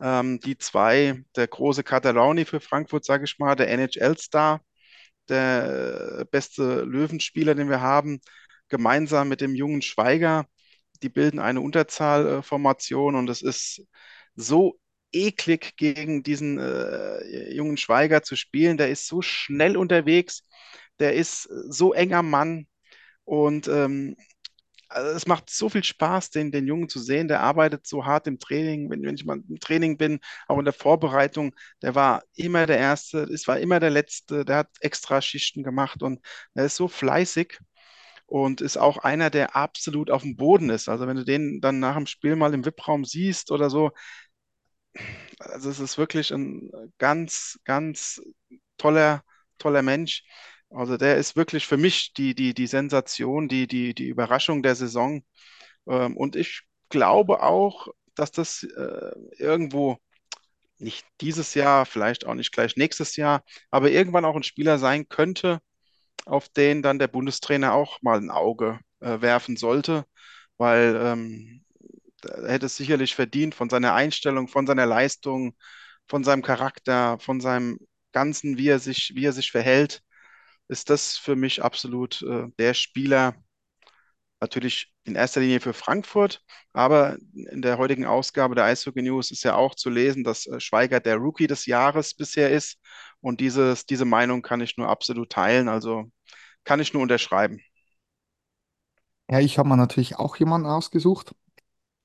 [0.02, 4.62] ähm, die zwei, der große Catalani für Frankfurt, sage ich mal, der NHL-Star,
[5.30, 8.20] der beste Löwenspieler, den wir haben,
[8.70, 10.46] gemeinsam mit dem jungen Schweiger.
[11.04, 13.84] Die bilden eine Unterzahlformation und es ist
[14.36, 14.80] so
[15.12, 18.78] eklig gegen diesen äh, jungen Schweiger zu spielen.
[18.78, 20.44] Der ist so schnell unterwegs,
[21.00, 22.68] der ist so enger Mann
[23.24, 24.16] und ähm,
[24.90, 27.28] also es macht so viel Spaß, den, den Jungen zu sehen.
[27.28, 28.90] Der arbeitet so hart im Training.
[28.90, 32.78] Wenn, wenn ich mal im Training bin, auch in der Vorbereitung, der war immer der
[32.80, 34.46] Erste, es war immer der Letzte.
[34.46, 36.20] Der hat extra Schichten gemacht und
[36.56, 37.60] er ist so fleißig
[38.28, 40.90] und ist auch einer, der absolut auf dem Boden ist.
[40.90, 43.92] Also wenn du den dann nach dem Spiel mal im VIP-Raum siehst oder so,
[45.40, 48.22] also es ist wirklich ein ganz, ganz
[48.78, 49.24] toller,
[49.58, 50.24] toller Mensch.
[50.72, 54.76] Also der ist wirklich für mich die, die, die Sensation, die, die, die Überraschung der
[54.76, 55.24] Saison.
[55.88, 59.98] Ähm, und ich glaube auch, dass das äh, irgendwo
[60.80, 65.10] nicht dieses Jahr, vielleicht auch nicht gleich nächstes Jahr, aber irgendwann auch ein Spieler sein
[65.10, 65.60] könnte,
[66.26, 70.06] auf den dann der Bundestrainer auch mal ein Auge äh, werfen sollte,
[70.58, 71.66] weil ähm,
[72.24, 75.56] er hätte es sicherlich verdient von seiner Einstellung, von seiner Leistung,
[76.08, 77.80] von seinem Charakter, von seinem
[78.12, 80.04] Ganzen, wie er sich, wie er sich verhält
[80.70, 83.36] ist das für mich absolut äh, der Spieler,
[84.42, 86.42] natürlich in erster Linie für Frankfurt,
[86.74, 90.60] aber in der heutigen Ausgabe der Eishockey News ist ja auch zu lesen, dass äh,
[90.60, 92.80] Schweiger der Rookie des Jahres bisher ist
[93.22, 96.06] und dieses, diese Meinung kann ich nur absolut teilen, also
[96.64, 97.60] kann ich nur unterschreiben.
[99.30, 101.36] Ja, ich habe mir natürlich auch jemanden ausgesucht.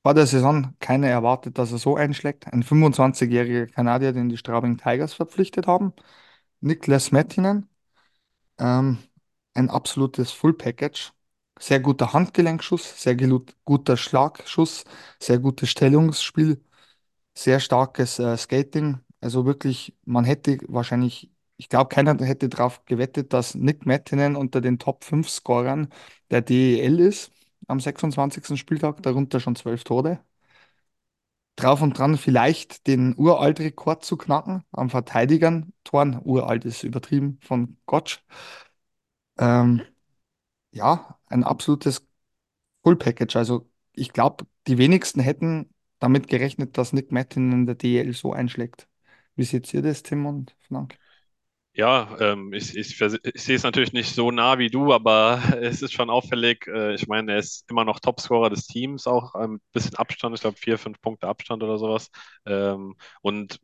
[0.03, 2.46] Vor der Saison keiner erwartet, dass er so einschlägt.
[2.53, 5.94] Ein 25-jähriger Kanadier, den die Straubing Tigers verpflichtet haben.
[6.61, 7.68] Niklas Mettinen.
[8.58, 8.98] Ähm,
[9.54, 11.12] ein absolutes Full-Package.
[11.60, 13.16] Sehr guter Handgelenkschuss, sehr
[13.64, 14.84] guter Schlagschuss,
[15.20, 16.60] sehr gutes Stellungsspiel,
[17.34, 19.00] sehr starkes äh, Skating.
[19.20, 24.60] Also wirklich, man hätte wahrscheinlich, ich glaube, keiner hätte darauf gewettet, dass Nick Mettinen unter
[24.60, 25.88] den Top 5 Scorern
[26.30, 27.32] der DEL ist
[27.68, 28.56] am 26.
[28.58, 30.20] Spieltag, darunter schon zwölf Tore.
[31.56, 35.72] Drauf und dran vielleicht den Uralt-Rekord zu knacken am Verteidigern.
[35.84, 38.20] Toren, uralt ist übertrieben von Gottsch.
[39.38, 39.82] Ähm,
[40.72, 42.06] ja, ein absolutes
[42.84, 43.36] Full-Package.
[43.36, 48.32] Also ich glaube, die wenigsten hätten damit gerechnet, dass Nick Martin in der DL so
[48.34, 48.88] einschlägt.
[49.36, 50.98] Wie seht ihr das, Tim und Frank?
[51.76, 55.82] Ja, ähm, ich, ich, ich sehe es natürlich nicht so nah wie du, aber es
[55.82, 56.68] ist schon auffällig.
[56.68, 60.40] Äh, ich meine, er ist immer noch Topscorer des Teams, auch ein bisschen Abstand, ich
[60.42, 62.10] glaube vier, fünf Punkte Abstand oder sowas.
[62.46, 63.58] Ähm, und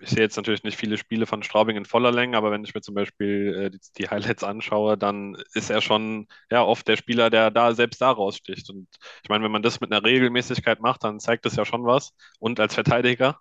[0.00, 2.74] ich sehe jetzt natürlich nicht viele Spiele von Straubing in voller Länge, aber wenn ich
[2.74, 6.96] mir zum Beispiel äh, die, die Highlights anschaue, dann ist er schon ja oft der
[6.96, 8.70] Spieler, der da selbst da raussticht.
[8.70, 8.86] Und
[9.24, 12.12] ich meine, wenn man das mit einer Regelmäßigkeit macht, dann zeigt das ja schon was.
[12.38, 13.40] Und als Verteidiger.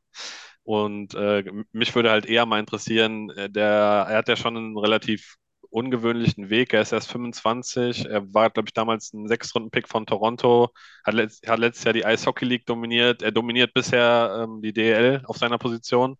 [0.63, 3.65] Und äh, mich würde halt eher mal interessieren, äh, der,
[4.10, 5.36] er hat ja schon einen relativ
[5.69, 6.74] ungewöhnlichen Weg.
[6.74, 8.06] Er ist erst 25.
[8.06, 10.69] Er war, glaube ich, damals ein Sechs-Runden-Pick von Toronto.
[11.04, 13.21] Hat, letzt, hat letztes Jahr die Ice Hockey League dominiert.
[13.21, 16.17] Er dominiert bisher ähm, die DEL auf seiner Position.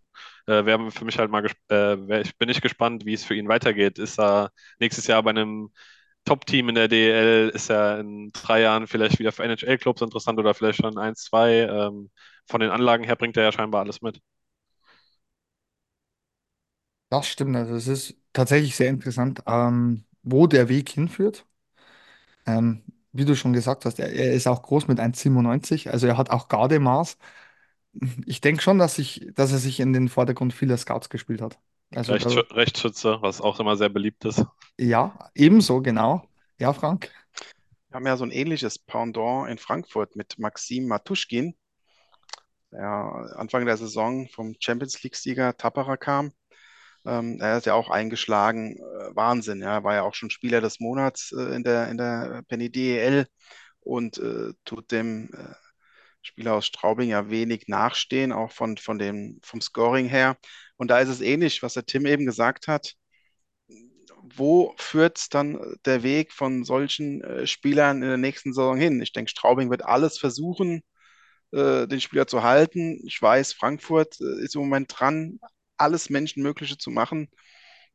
[0.47, 3.47] Äh, wäre für mich halt mal, äh, ich bin nicht gespannt, wie es für ihn
[3.47, 3.99] weitergeht.
[3.99, 5.71] Ist er nächstes Jahr bei einem
[6.25, 7.49] Top-Team in der DEL?
[7.54, 11.62] Ist er in drei Jahren vielleicht wieder für NHL-Clubs interessant oder vielleicht schon eins, zwei?
[11.62, 12.10] Ähm,
[12.47, 14.19] von den Anlagen her bringt er ja scheinbar alles mit.
[17.12, 17.58] Das stimmt.
[17.58, 21.45] Also es ist tatsächlich sehr interessant, ähm, wo der Weg hinführt.
[22.47, 26.15] Ähm, wie du schon gesagt hast, er, er ist auch groß mit 1,97, also er
[26.17, 27.17] hat auch Gardemaß.
[28.26, 31.60] Ich denke schon, dass, ich, dass er sich in den Vordergrund vieler Scouts gespielt hat.
[31.93, 34.45] Also Rechtsschü da, Rechtsschütze, was auch immer sehr beliebt ist.
[34.80, 36.26] ja, ebenso, genau.
[36.60, 37.12] Ja, Frank.
[37.89, 41.58] Wir haben ja so ein ähnliches Pendant in Frankfurt mit Maxim Matuschkin,
[42.71, 46.32] der Anfang der Saison vom Champions League-Sieger Tappara kam.
[47.06, 48.78] Ähm, er ist ja auch eingeschlagen.
[48.78, 49.84] Äh, Wahnsinn, ja.
[49.84, 53.28] War ja auch schon Spieler des Monats äh, in der, in der Penny DEL
[53.82, 55.56] und äh, tut dem äh,
[56.22, 60.38] Spieler aus Straubing ja wenig nachstehen, auch von, von dem, vom Scoring her.
[60.78, 62.96] Und da ist es ähnlich, was der Tim eben gesagt hat.
[64.24, 69.02] Wo führt dann der Weg von solchen äh, Spielern in der nächsten Saison hin?
[69.02, 70.82] Ich denke, Straubing wird alles versuchen,
[71.52, 73.02] äh, den Spieler zu halten.
[73.06, 75.40] Ich weiß, Frankfurt äh, ist im Moment dran,
[75.82, 77.30] alles Menschenmögliche zu machen,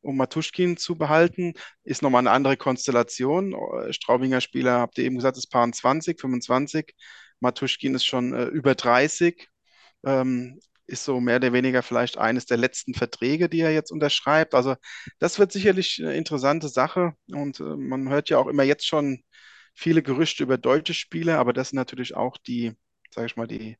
[0.00, 1.54] um Matuschkin zu behalten.
[1.84, 3.54] Ist nochmal eine andere Konstellation.
[3.54, 6.94] Äh, Straubinger Spieler, habt ihr eben gesagt, ist Paar 20, 25.
[7.40, 9.48] Matuschkin ist schon äh, über 30.
[10.04, 14.54] Ähm, ist so mehr oder weniger vielleicht eines der letzten Verträge, die er jetzt unterschreibt.
[14.54, 14.76] Also
[15.18, 17.14] das wird sicherlich eine interessante Sache.
[17.32, 19.22] Und äh, man hört ja auch immer jetzt schon
[19.74, 22.72] viele Gerüchte über deutsche Spieler, aber das sind natürlich auch die,
[23.10, 23.76] sage ich mal, die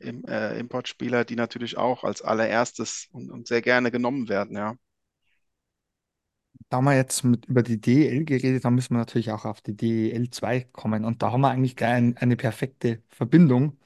[0.00, 4.76] im, äh, Importspieler, die natürlich auch als allererstes und, und sehr gerne genommen werden, ja.
[6.68, 9.76] Da wir jetzt mit, über die DEL geredet haben, müssen wir natürlich auch auf die
[9.76, 11.04] DEL 2 kommen.
[11.04, 13.76] Und da haben wir eigentlich gleich ein, eine perfekte Verbindung.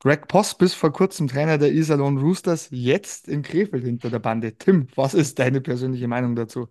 [0.00, 4.56] Greg Poss, bis vor kurzem Trainer der Iserlohn Roosters, jetzt in Krefeld hinter der Bande.
[4.58, 6.68] Tim, was ist deine persönliche Meinung dazu?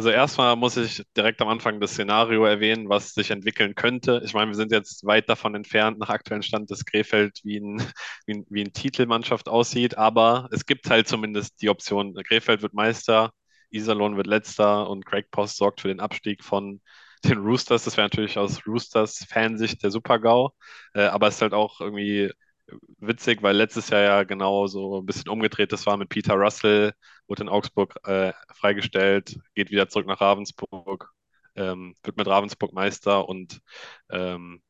[0.00, 4.22] Also erstmal muss ich direkt am Anfang das Szenario erwähnen, was sich entwickeln könnte.
[4.24, 7.76] Ich meine, wir sind jetzt weit davon entfernt, nach aktuellem Stand, dass Krefeld wie ein,
[8.26, 12.72] wie ein, wie ein Titelmannschaft aussieht, aber es gibt halt zumindest die Option, Krefeld wird
[12.72, 13.34] Meister,
[13.70, 16.80] Iserlohn wird Letzter und Craig Post sorgt für den Abstieg von
[17.26, 17.84] den Roosters.
[17.84, 20.48] Das wäre natürlich aus Roosters Fansicht der Super-GAU,
[20.94, 22.32] äh, aber es ist halt auch irgendwie
[22.98, 26.92] witzig, weil letztes Jahr ja genau so ein bisschen umgedreht das war mit Peter Russell,
[27.28, 31.10] wurde in Augsburg äh, freigestellt, geht wieder zurück nach Ravensburg,
[31.56, 33.60] ähm, wird mit Ravensburg Meister und
[34.10, 34.62] ähm,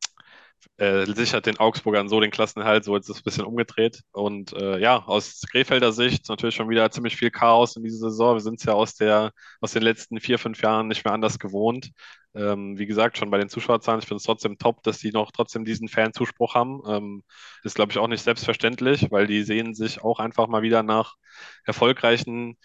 [0.77, 4.03] äh, sichert den Augsburgern so den Klassenerhalt, so jetzt ist es ein bisschen umgedreht.
[4.13, 8.35] Und äh, ja, aus Krefelder Sicht natürlich schon wieder ziemlich viel Chaos in dieser Saison.
[8.37, 11.39] Wir sind es ja aus der, aus den letzten vier, fünf Jahren nicht mehr anders
[11.39, 11.91] gewohnt.
[12.35, 15.33] Ähm, wie gesagt, schon bei den Zuschauerzahlen, ich finde es trotzdem top, dass die noch
[15.33, 16.81] trotzdem diesen Fanzuspruch haben.
[16.87, 17.25] Ähm,
[17.65, 21.17] ist, glaube ich, auch nicht selbstverständlich, weil die sehen sich auch einfach mal wieder nach
[21.65, 22.57] erfolgreichen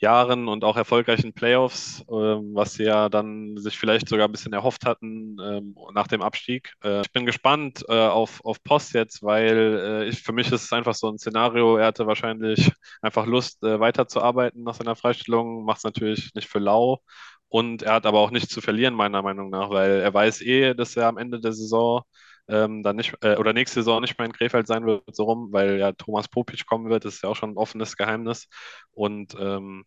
[0.00, 4.52] Jahren und auch erfolgreichen Playoffs, ähm, was sie ja dann sich vielleicht sogar ein bisschen
[4.52, 6.72] erhofft hatten ähm, nach dem Abstieg.
[6.84, 9.56] Äh, ich bin gespannt äh, auf, auf Post jetzt, weil
[10.04, 11.76] äh, ich, für mich ist es einfach so ein Szenario.
[11.76, 12.70] Er hatte wahrscheinlich
[13.02, 17.00] einfach Lust, äh, weiterzuarbeiten nach seiner Freistellung, macht es natürlich nicht für lau.
[17.48, 20.74] Und er hat aber auch nichts zu verlieren, meiner Meinung nach, weil er weiß eh,
[20.74, 22.02] dass er am Ende der Saison
[22.48, 25.48] ähm, dann nicht, äh, oder nächste Saison nicht mehr in Krefeld sein wird, so rum,
[25.52, 28.48] weil ja Thomas Popic kommen wird, das ist ja auch schon ein offenes Geheimnis.
[28.92, 29.84] Und ähm,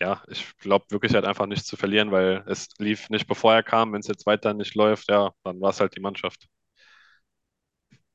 [0.00, 3.62] ja, ich glaube wirklich, hat einfach nichts zu verlieren, weil es lief nicht bevor er
[3.62, 3.92] kam.
[3.92, 6.46] Wenn es jetzt weiter nicht läuft, ja, dann war es halt die Mannschaft.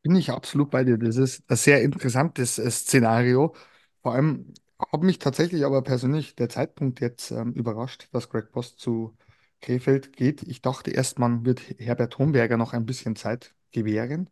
[0.04, 0.98] Bin ich absolut bei dir.
[0.98, 3.56] Das ist ein sehr interessantes äh, Szenario.
[4.04, 8.80] Vor allem hat mich tatsächlich aber persönlich der Zeitpunkt jetzt ähm, überrascht, dass Greg Post
[8.80, 9.18] zu
[9.62, 10.44] Krefeld geht.
[10.44, 14.30] Ich dachte erst, man wird Herbert Homberger noch ein bisschen Zeit gewähren,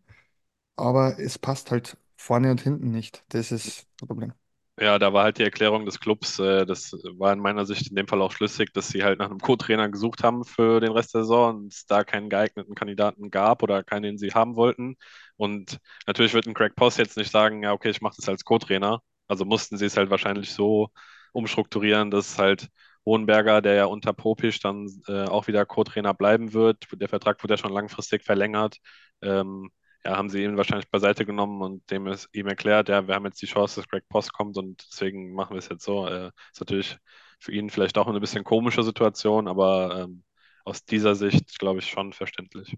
[0.78, 3.26] aber es passt halt vorne und hinten nicht.
[3.30, 4.34] Das ist das Problem.
[4.80, 7.96] Ja, da war halt die Erklärung des Clubs, äh, das war in meiner Sicht in
[7.96, 11.14] dem Fall auch schlüssig, dass sie halt nach einem Co-Trainer gesucht haben für den Rest
[11.14, 14.98] der Saison und es da keinen geeigneten Kandidaten gab oder keinen, den sie haben wollten.
[15.38, 15.78] Und
[16.08, 19.02] natürlich wird ein Craig Post jetzt nicht sagen, ja, okay, ich mache das als Co-Trainer.
[19.28, 20.90] Also mussten sie es halt wahrscheinlich so
[21.34, 22.68] umstrukturieren, dass halt
[23.06, 27.54] Hohenberger, der ja unter Popisch dann äh, auch wieder Co-Trainer bleiben wird, der Vertrag wurde
[27.56, 28.78] ja schon langfristig verlängert.
[29.22, 29.72] Ähm,
[30.06, 33.26] ja, haben sie ihn wahrscheinlich beiseite genommen und dem ist ihm erklärt, ja, wir haben
[33.26, 36.08] jetzt die Chance, dass Greg Post kommt und deswegen machen wir es jetzt so.
[36.08, 36.98] Äh, ist natürlich
[37.40, 40.24] für ihn vielleicht auch eine bisschen komische Situation, aber ähm,
[40.66, 42.78] aus dieser Sicht, glaube ich, schon verständlich.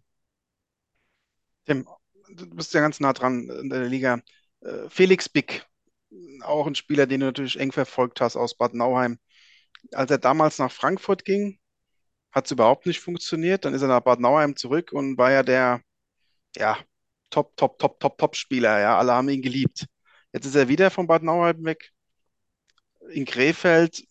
[1.65, 1.87] Tim,
[2.29, 4.21] du bist ja ganz nah dran in der Liga.
[4.61, 5.65] Äh, Felix Bick,
[6.41, 9.19] auch ein Spieler, den du natürlich eng verfolgt hast aus Bad Nauheim.
[9.93, 11.59] Als er damals nach Frankfurt ging,
[12.31, 13.65] hat es überhaupt nicht funktioniert.
[13.65, 15.81] Dann ist er nach Bad Nauheim zurück und war ja der,
[16.55, 16.77] ja,
[17.29, 18.79] Top, Top, Top, Top, Top-Spieler.
[18.79, 19.87] Ja, alle haben ihn geliebt.
[20.33, 21.91] Jetzt ist er wieder von Bad Nauheim weg.
[23.09, 24.03] In Krefeld,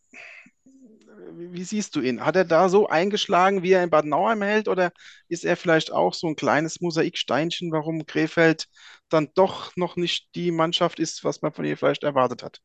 [1.36, 2.24] wie, siehst du ihn?
[2.24, 4.92] Hat er da so eingeschlagen, wie er in Bad Nauheim hält, oder
[5.28, 8.68] ist er vielleicht auch so ein kleines Mosaiksteinchen, warum Krefeld
[9.08, 12.60] dann doch noch nicht die Mannschaft ist, was man von ihr vielleicht erwartet hat?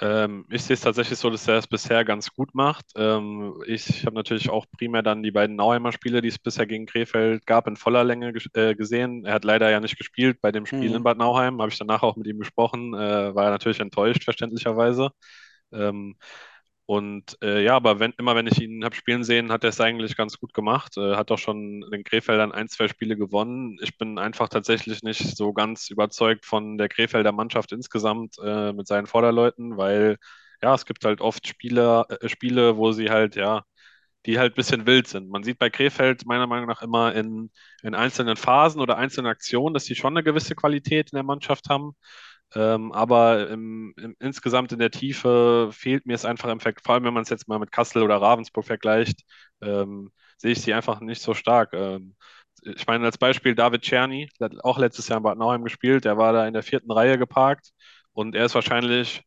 [0.00, 2.86] Ähm, ich sehe es tatsächlich so, dass er es bisher ganz gut macht.
[2.96, 6.86] Ähm, ich habe natürlich auch primär dann die beiden Nauheimer Spiele, die es bisher gegen
[6.86, 9.24] Krefeld gab, in voller Länge äh, gesehen.
[9.24, 11.04] Er hat leider ja nicht gespielt bei dem Spiel in Mhm.
[11.04, 11.60] Bad Nauheim.
[11.60, 12.94] Habe ich danach auch mit ihm gesprochen.
[12.94, 15.10] Äh, war er natürlich enttäuscht, verständlicherweise.
[15.72, 16.16] Ähm,
[16.86, 19.80] und äh, ja, aber wenn, immer wenn ich ihn habe spielen sehen, hat er es
[19.80, 20.96] eigentlich ganz gut gemacht.
[20.98, 23.78] Äh, hat auch schon in den Krefeldern ein, zwei Spiele gewonnen.
[23.82, 28.86] Ich bin einfach tatsächlich nicht so ganz überzeugt von der Krefelder Mannschaft insgesamt äh, mit
[28.86, 30.18] seinen Vorderleuten, weil
[30.62, 33.64] ja, es gibt halt oft Spiele, äh, Spiele, wo sie halt, ja,
[34.26, 35.28] die halt ein bisschen wild sind.
[35.30, 37.50] Man sieht bei Krefeld meiner Meinung nach immer in,
[37.82, 41.68] in einzelnen Phasen oder einzelnen Aktionen, dass sie schon eine gewisse Qualität in der Mannschaft
[41.68, 41.92] haben.
[42.54, 46.94] Ähm, aber im, im, insgesamt in der Tiefe fehlt mir es einfach im Vergleich, vor
[46.94, 49.22] allem wenn man es jetzt mal mit Kassel oder Ravensburg vergleicht,
[49.60, 51.72] ähm, sehe ich sie einfach nicht so stark.
[51.72, 52.14] Ähm,
[52.62, 54.28] ich meine, als Beispiel David Czerny,
[54.62, 57.72] auch letztes Jahr in Bad Nauheim gespielt, der war da in der vierten Reihe geparkt
[58.12, 59.22] und er ist wahrscheinlich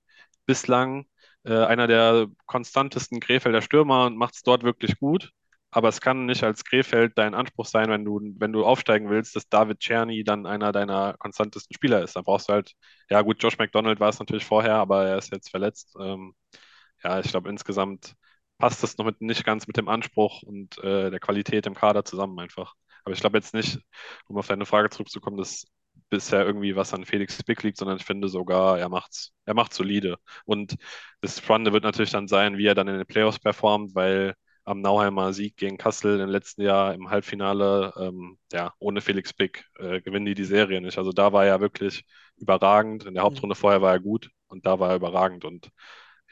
[0.46, 1.06] bislang
[1.44, 5.32] äh, einer der konstantesten Krefelder Stürmer und macht es dort wirklich gut.
[5.78, 9.36] Aber es kann nicht als Krefeld dein Anspruch sein, wenn du, wenn du aufsteigen willst,
[9.36, 12.16] dass David Czerny dann einer deiner konstantesten Spieler ist.
[12.16, 12.74] Dann brauchst du halt,
[13.12, 15.96] ja gut, Josh McDonald war es natürlich vorher, aber er ist jetzt verletzt.
[16.00, 16.34] Ähm,
[17.04, 18.16] ja, ich glaube, insgesamt
[18.58, 22.04] passt das noch mit, nicht ganz mit dem Anspruch und äh, der Qualität im Kader
[22.06, 22.74] zusammen einfach.
[23.04, 23.80] Aber ich glaube jetzt nicht,
[24.28, 25.68] um auf deine Frage zurückzukommen, dass
[26.10, 29.74] bisher irgendwie was an Felix Spick liegt, sondern ich finde sogar, er macht's, er macht
[29.74, 30.18] solide.
[30.46, 30.76] Und
[31.22, 34.34] das Spannende wird natürlich dann sein, wie er dann in den Playoffs performt, weil
[34.68, 39.66] am Nauheimer Sieg gegen Kassel im letzten Jahr im Halbfinale, ähm, ja, ohne Felix Spick
[39.80, 40.98] äh, gewinnen die die Serie nicht.
[41.00, 42.06] Also da war er wirklich
[42.38, 43.06] überragend.
[43.06, 45.46] In der Hauptrunde vorher war er gut und da war er überragend.
[45.46, 45.72] Und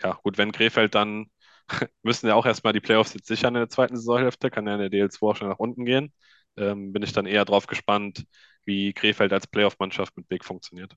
[0.04, 1.28] ja, gut, wenn Krefeld dann
[2.04, 4.80] müssen ja auch erstmal die Playoffs jetzt sichern in der zweiten Saisonhälfte, kann ja in
[4.82, 6.13] der DL2 auch schon nach unten gehen.
[6.58, 8.26] Ähm, bin ich dann eher drauf gespannt,
[8.65, 10.95] wie Krefeld als Playoff-Mannschaft mit Big funktioniert.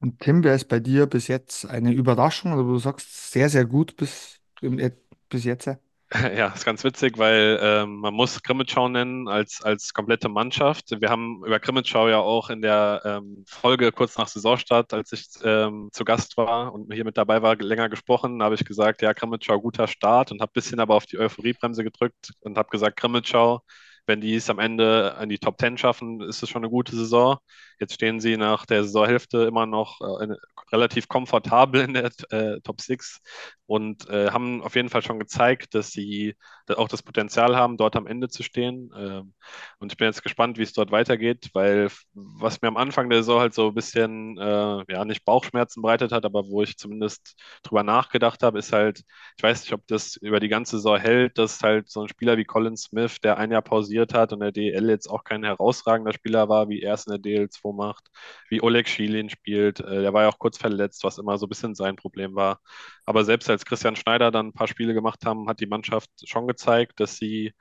[0.00, 3.64] Und Tim, wer ist bei dir bis jetzt eine Überraschung oder du sagst, sehr, sehr
[3.64, 4.80] gut bis, im-
[5.28, 5.68] bis jetzt?
[6.36, 10.90] Ja, ist ganz witzig, weil ähm, man muss Grimmitschau nennen als, als komplette Mannschaft.
[11.00, 15.26] Wir haben über Grimmitschau ja auch in der ähm, Folge kurz nach Saisonstart, als ich
[15.42, 19.12] ähm, zu Gast war und hier mit dabei war, länger gesprochen, habe ich gesagt, ja,
[19.12, 22.98] Grimmitschau guter Start und habe ein bisschen aber auf die Euphoriebremse gedrückt und habe gesagt,
[22.98, 23.62] Grimmitschau,
[24.06, 26.94] wenn die es am Ende in die Top Ten schaffen, ist es schon eine gute
[26.96, 27.38] Saison.
[27.78, 30.28] Jetzt stehen sie nach der Saisonhälfte immer noch äh,
[30.72, 33.20] relativ komfortabel in der äh, Top 6
[33.66, 36.34] und äh, haben auf jeden Fall schon gezeigt, dass sie
[36.76, 38.90] auch das Potenzial haben, dort am Ende zu stehen.
[38.96, 39.34] Ähm,
[39.78, 43.20] und ich bin jetzt gespannt, wie es dort weitergeht, weil was mir am Anfang der
[43.22, 47.34] Saison halt so ein bisschen, äh, ja, nicht Bauchschmerzen bereitet hat, aber wo ich zumindest
[47.62, 49.02] drüber nachgedacht habe, ist halt,
[49.36, 52.36] ich weiß nicht, ob das über die ganze Saison hält, dass halt so ein Spieler
[52.36, 56.12] wie Colin Smith, der ein Jahr pausiert hat und der DL jetzt auch kein herausragender
[56.12, 58.08] Spieler war, wie er es in der DL2 macht,
[58.48, 61.48] wie Oleg Schilin spielt, äh, der war ja auch kurz verletzt, was immer so ein
[61.48, 62.60] bisschen sein Problem war.
[63.06, 66.46] Aber selbst als Christian Schneider dann ein paar Spiele gemacht haben, hat die Mannschaft schon
[66.46, 67.52] gezeigt, dass sie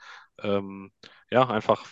[0.41, 0.91] ähm,
[1.31, 1.85] ja einfach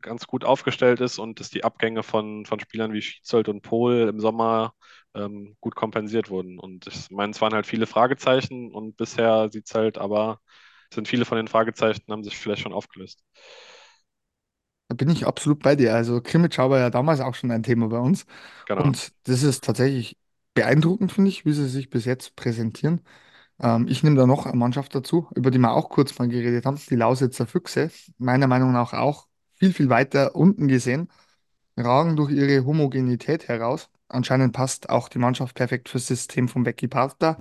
[0.00, 4.08] ganz gut aufgestellt ist und dass die Abgänge von, von Spielern wie Schietzold und Pohl
[4.08, 4.74] im Sommer
[5.14, 6.58] ähm, gut kompensiert wurden.
[6.58, 10.40] Und ich meine, es waren halt viele Fragezeichen und bisher sieht es halt, aber
[10.94, 13.22] sind viele von den Fragezeichen, haben sich vielleicht schon aufgelöst.
[14.88, 15.94] Da bin ich absolut bei dir.
[15.94, 18.26] Also Krimitschau war ja damals auch schon ein Thema bei uns.
[18.66, 18.82] Genau.
[18.84, 20.16] Und das ist tatsächlich
[20.54, 23.00] beeindruckend, finde ich, wie sie sich bis jetzt präsentieren.
[23.60, 26.66] Ähm, ich nehme da noch eine Mannschaft dazu, über die wir auch kurz mal geredet
[26.66, 27.90] haben, die Lausitzer Füchse.
[28.18, 31.08] Meiner Meinung nach auch viel, viel weiter unten gesehen,
[31.76, 33.90] ragen durch ihre Homogenität heraus.
[34.08, 37.38] Anscheinend passt auch die Mannschaft perfekt fürs System von Becky Partner.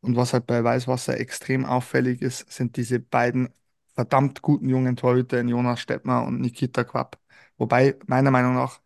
[0.00, 3.52] Und was halt bei Weißwasser extrem auffällig ist, sind diese beiden
[3.94, 7.18] verdammt guten jungen Torhüter in Jonas Stettmer und Nikita Quapp.
[7.58, 8.80] Wobei meiner Meinung nach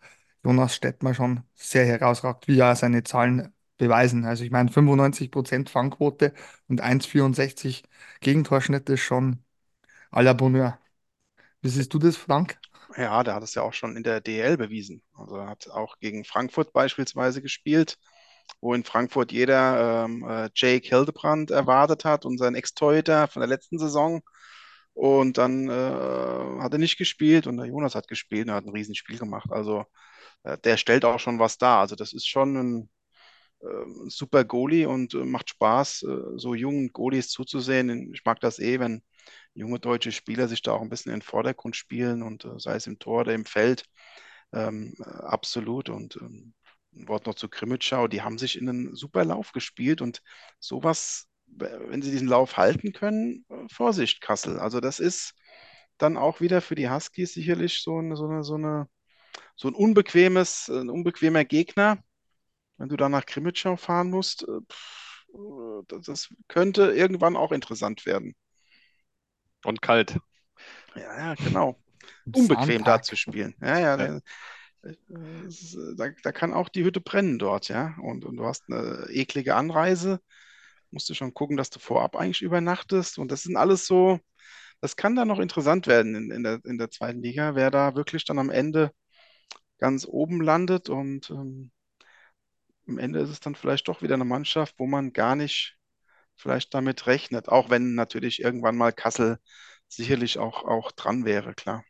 [0.44, 4.24] Jonas Stettmer schon sehr herausragt, wie ja seine Zahlen beweisen.
[4.24, 6.33] Also ich meine 95% Fangquote
[6.68, 7.85] und 1,64
[8.20, 9.44] Gegentorschnitt ist schon
[10.12, 10.79] à la Bonheur.
[11.62, 12.59] Wie siehst du das, Frank?
[12.96, 15.03] Ja, der hat es ja auch schon in der DL bewiesen.
[15.14, 17.98] Also er hat auch gegen Frankfurt beispielsweise gespielt,
[18.61, 23.78] wo in Frankfurt jeder ähm, äh, Jake Hildebrand erwartet hat, unseren Ex-Torhüter von der letzten
[23.78, 24.22] Saison.
[24.94, 25.72] Und dann äh,
[26.62, 29.50] hat er nicht gespielt und der Jonas hat gespielt und hat ein Riesenspiel gemacht.
[29.50, 29.85] Also
[30.44, 31.80] äh, der stellt auch schon was dar.
[31.80, 32.90] Also das ist schon ein,
[33.64, 38.12] äh, super Goalie und äh, macht Spaß, äh, so jungen Goalies zuzusehen.
[38.14, 39.03] Ich mag das eh, wenn
[39.55, 42.86] junge deutsche Spieler sich da auch ein bisschen in den Vordergrund spielen und sei es
[42.86, 43.84] im Tor oder im Feld.
[44.53, 45.88] Ähm, äh, absolut.
[45.88, 46.55] Und ähm,
[46.95, 50.22] Wort noch zu Krimitschau, die haben sich in einen super Lauf gespielt und
[50.59, 54.59] sowas, wenn sie diesen Lauf halten können, äh, Vorsicht, Kassel.
[54.59, 55.34] Also das ist
[55.99, 58.88] dann auch wieder für die Huskies sicherlich so eine, so eine, so eine,
[59.57, 61.99] so ein unbequemes, ein unbequemer Gegner,
[62.78, 64.47] wenn du dann nach Krimitschau fahren musst.
[64.49, 68.34] Äh, äh, das könnte irgendwann auch interessant werden.
[69.64, 70.18] Und kalt.
[70.95, 71.76] Ja, ja, genau.
[72.32, 73.55] Unbequem da zu spielen.
[73.61, 74.20] Ja, ja, Ja,
[74.85, 77.97] da, äh, da, da kann auch die Hütte brennen dort, ja.
[78.03, 80.20] Und, und du hast eine eklige Anreise.
[80.91, 83.18] Musst du schon gucken, dass du vorab eigentlich übernachtest.
[83.18, 84.20] Und das sind alles so,
[84.80, 87.95] das kann dann noch interessant werden in, in der, in der zweiten Liga, wer da
[87.97, 88.93] wirklich dann am Ende
[89.78, 90.89] ganz oben landet.
[90.91, 91.72] Und ähm,
[92.87, 95.76] am Ende ist es dann vielleicht doch wieder eine Mannschaft, wo man gar nicht
[96.37, 97.49] vielleicht damit rechnet.
[97.49, 99.39] Auch wenn natürlich irgendwann mal Kassel
[99.89, 101.85] sicherlich auch, auch dran wäre, klar.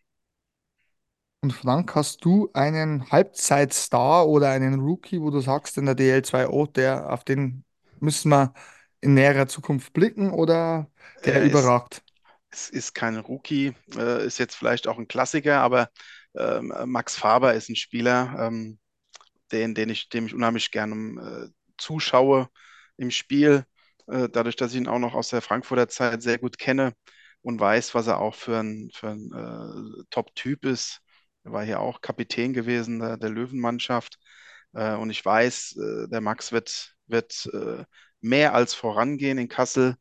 [1.45, 6.67] Und Frank, hast du einen Halbzeitstar oder einen Rookie, wo du sagst in der DL2O,
[6.67, 7.65] der, auf den
[8.01, 8.55] müssen wir
[9.03, 10.91] in näherer Zukunft blicken oder
[11.27, 12.03] der Er ist, überragt?
[12.51, 15.91] es ist kein Rookie, äh, ist jetzt vielleicht auch ein Klassiker, aber
[16.37, 18.79] ähm, Max Faber ist ein Spieler, ähm,
[19.53, 22.49] den, den ich, dem ich unheimlich gerne äh, zuschaue
[22.99, 23.65] im Spiel,
[24.09, 26.95] äh, dadurch, dass ich ihn auch noch aus der Frankfurter Zeit sehr gut kenne
[27.43, 31.03] und weiß, was er auch für ein, für ein äh, Top-Typ ist.
[31.45, 34.19] Er war hier auch Kapitän gewesen der, der Löwenmannschaft.
[34.73, 37.85] Äh, und ich weiß, äh, der Max wird, wird äh,
[38.21, 39.97] mehr als vorangehen in Kassel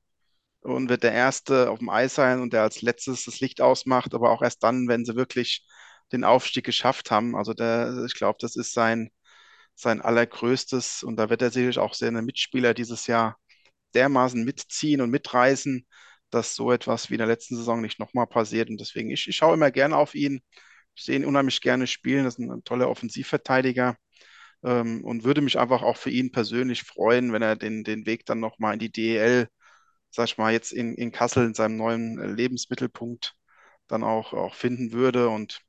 [0.62, 4.14] und wird der Erste auf dem Eis sein und der als letztes das Licht ausmacht,
[4.14, 5.66] aber auch erst dann, wenn sie wirklich
[6.12, 7.36] den Aufstieg geschafft haben.
[7.36, 9.12] Also der, ich glaube, das ist sein,
[9.76, 13.38] sein allergrößtes und da wird er sicherlich auch seine Mitspieler dieses Jahr
[13.96, 15.88] dermaßen mitziehen und mitreißen,
[16.32, 18.70] dass so etwas wie in der letzten Saison nicht nochmal passiert.
[18.70, 20.42] Und deswegen, ich, ich schaue immer gerne auf ihn.
[20.96, 22.26] Ich sehe ihn unheimlich gerne spielen.
[22.26, 23.98] Das ist ein toller Offensivverteidiger
[24.64, 28.26] ähm, und würde mich einfach auch für ihn persönlich freuen, wenn er den, den Weg
[28.26, 29.50] dann nochmal in die DEL,
[30.12, 33.36] sag ich mal, jetzt in, in Kassel in seinem neuen äh, Lebensmittelpunkt
[33.88, 35.62] dann auch, auch finden würde und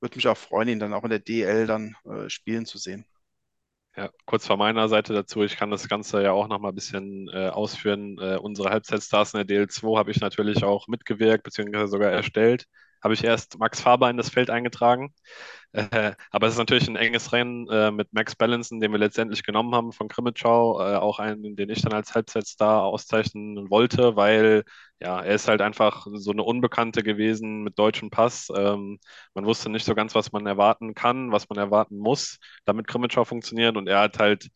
[0.00, 3.06] würde mich auch freuen, ihn dann auch in der DEL dann äh, spielen zu sehen.
[3.94, 6.74] Ja, kurz von meiner Seite dazu, ich kann das Ganze ja auch noch mal ein
[6.74, 8.16] bisschen äh, ausführen.
[8.18, 12.66] Äh, unsere Halbzeitstars in der DL2 habe ich natürlich auch mitgewirkt, beziehungsweise sogar erstellt.
[13.02, 15.12] Habe ich erst Max Faber in das Feld eingetragen.
[15.74, 19.42] Äh, aber es ist natürlich ein enges Rennen äh, mit Max Ballinson, den wir letztendlich
[19.42, 24.64] genommen haben von Krimitschau, äh, auch einen, den ich dann als Halbzeitstar auszeichnen wollte, weil
[25.00, 28.48] ja, er ist halt einfach so eine Unbekannte gewesen mit deutschem Pass.
[28.54, 28.98] Ähm,
[29.34, 33.24] man wusste nicht so ganz, was man erwarten kann, was man erwarten muss, damit Krimitschau
[33.24, 34.48] funktioniert und er hat halt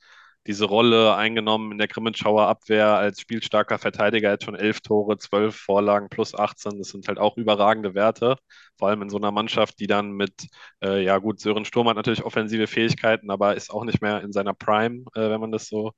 [0.46, 5.56] diese Rolle eingenommen in der Grimmenschauer Abwehr als spielstarker Verteidiger, jetzt schon elf Tore, zwölf
[5.56, 6.78] Vorlagen plus 18.
[6.78, 8.36] Das sind halt auch überragende Werte.
[8.78, 10.48] Vor allem in so einer Mannschaft, die dann mit,
[10.82, 14.32] äh, ja gut, Sören Sturm hat natürlich offensive Fähigkeiten, aber ist auch nicht mehr in
[14.32, 15.92] seiner Prime, äh, wenn man das so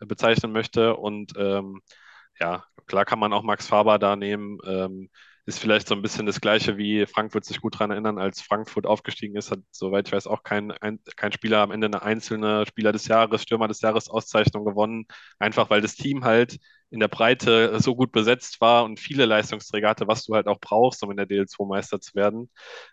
[0.00, 0.96] äh, bezeichnen möchte.
[0.96, 1.80] Und ähm,
[2.40, 4.58] ja, klar kann man auch Max Faber da nehmen.
[4.66, 5.08] Ähm,
[5.46, 8.40] ist vielleicht so ein bisschen das Gleiche wie Frank wird sich gut daran erinnern, als
[8.40, 12.02] Frankfurt aufgestiegen ist, hat, soweit ich weiß, auch kein, ein, kein Spieler am Ende eine
[12.02, 15.06] einzelne Spieler des Jahres, Stürmer des Jahres Auszeichnung gewonnen.
[15.38, 16.58] Einfach weil das Team halt
[16.90, 20.60] in der Breite so gut besetzt war und viele Leistungsträger hatte, was du halt auch
[20.60, 22.50] brauchst, um in der DL2 Meister zu werden.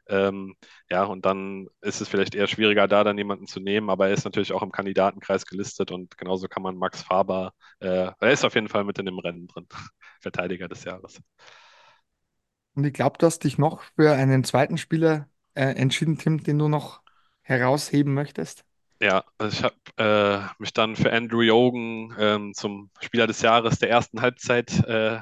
[0.07, 0.55] Ähm,
[0.89, 4.13] ja, und dann ist es vielleicht eher schwieriger, da dann jemanden zu nehmen, aber er
[4.13, 8.43] ist natürlich auch im Kandidatenkreis gelistet und genauso kann man Max Faber, äh, er ist
[8.45, 9.67] auf jeden Fall mit in dem Rennen drin,
[10.21, 11.21] Verteidiger des Jahres.
[12.81, 16.57] Und ich glaube, du hast dich noch für einen zweiten Spieler äh, entschieden, Tim, den
[16.57, 17.03] du noch
[17.43, 18.65] herausheben möchtest.
[18.99, 23.77] Ja, also ich habe äh, mich dann für Andrew Jogen ähm, zum Spieler des Jahres
[23.77, 25.19] der ersten Halbzeit äh,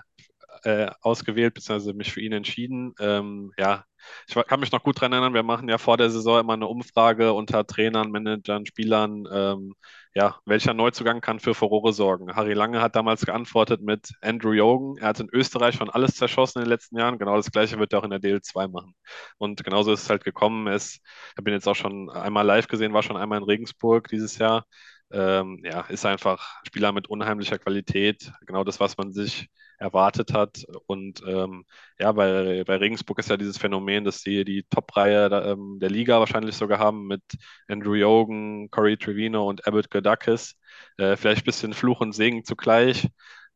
[0.63, 2.93] äh, ausgewählt, beziehungsweise mich für ihn entschieden.
[2.97, 3.83] Ähm, ja,
[4.25, 6.67] ich kann mich noch gut daran erinnern, wir machen ja vor der Saison immer eine
[6.67, 9.75] Umfrage unter Trainern, Managern, Spielern, ähm,
[10.15, 12.35] ja, welcher Neuzugang kann für Furore sorgen?
[12.35, 14.97] Harry Lange hat damals geantwortet mit Andrew Jogen.
[14.97, 17.19] Er hat in Österreich schon alles zerschossen in den letzten Jahren.
[17.19, 18.95] Genau das Gleiche wird er auch in der DL2 machen.
[19.37, 20.67] Und genauso ist es halt gekommen.
[20.73, 20.99] Ich
[21.37, 24.65] habe ihn jetzt auch schon einmal live gesehen, war schon einmal in Regensburg dieses Jahr.
[25.11, 28.31] Ähm, ja, ist einfach Spieler mit unheimlicher Qualität.
[28.45, 29.49] Genau das, was man sich
[29.79, 30.65] erwartet hat.
[30.87, 31.65] Und ähm,
[31.99, 35.89] ja, bei, bei Regensburg ist ja dieses Phänomen, dass sie die Top-Reihe da, ähm, der
[35.89, 37.23] Liga wahrscheinlich sogar haben mit
[37.67, 40.55] Andrew Jogen, Corey Trevino und Abbott Godakis.
[40.97, 43.07] Äh, vielleicht ein bisschen Fluch und Segen zugleich,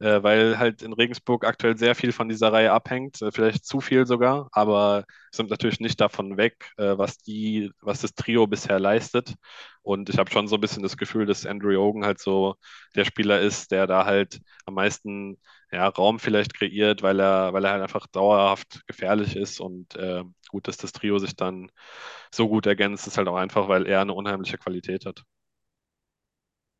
[0.03, 3.81] äh, weil halt in Regensburg aktuell sehr viel von dieser Reihe abhängt, äh, vielleicht zu
[3.81, 8.79] viel sogar, aber sind natürlich nicht davon weg, äh, was die, was das Trio bisher
[8.79, 9.35] leistet.
[9.81, 12.55] Und ich habe schon so ein bisschen das Gefühl, dass Andrew Jogen halt so
[12.95, 15.37] der Spieler ist, der da halt am meisten
[15.71, 20.23] ja, Raum vielleicht kreiert, weil er, weil er halt einfach dauerhaft gefährlich ist und äh,
[20.49, 21.71] gut, dass das Trio sich dann
[22.31, 25.23] so gut ergänzt, ist halt auch einfach, weil er eine unheimliche Qualität hat.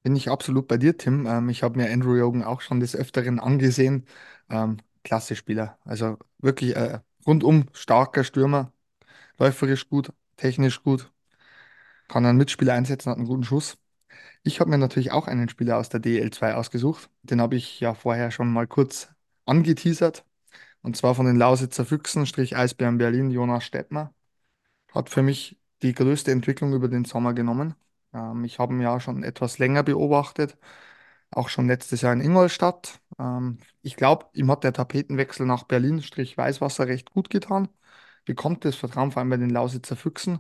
[0.03, 1.25] Bin ich absolut bei dir, Tim.
[1.27, 4.05] Ähm, ich habe mir Andrew Jogen auch schon des Öfteren angesehen.
[4.49, 5.77] Ähm, klasse Spieler.
[5.85, 8.71] Also wirklich äh, rundum starker Stürmer,
[9.39, 11.11] läuferisch gut, technisch gut,
[12.07, 13.77] kann einen Mitspieler einsetzen, hat einen guten Schuss.
[14.43, 17.09] Ich habe mir natürlich auch einen Spieler aus der DL2 ausgesucht.
[17.23, 19.09] Den habe ich ja vorher schon mal kurz
[19.45, 20.25] angeteasert.
[20.83, 24.13] Und zwar von den Lausitzer Füchsen, Strich Eisbären Berlin, Jonas Stettmer.
[24.93, 27.75] Hat für mich die größte Entwicklung über den Sommer genommen.
[28.13, 30.57] Ähm, ich habe ihn ja schon etwas länger beobachtet,
[31.31, 32.99] auch schon letztes Jahr in Ingolstadt.
[33.19, 37.69] Ähm, ich glaube, ihm hat der Tapetenwechsel nach Berlin, Strich Weißwasser, recht gut getan.
[38.25, 40.39] Bekommt das Vertrauen vor allem bei den Lausitzer Füchsen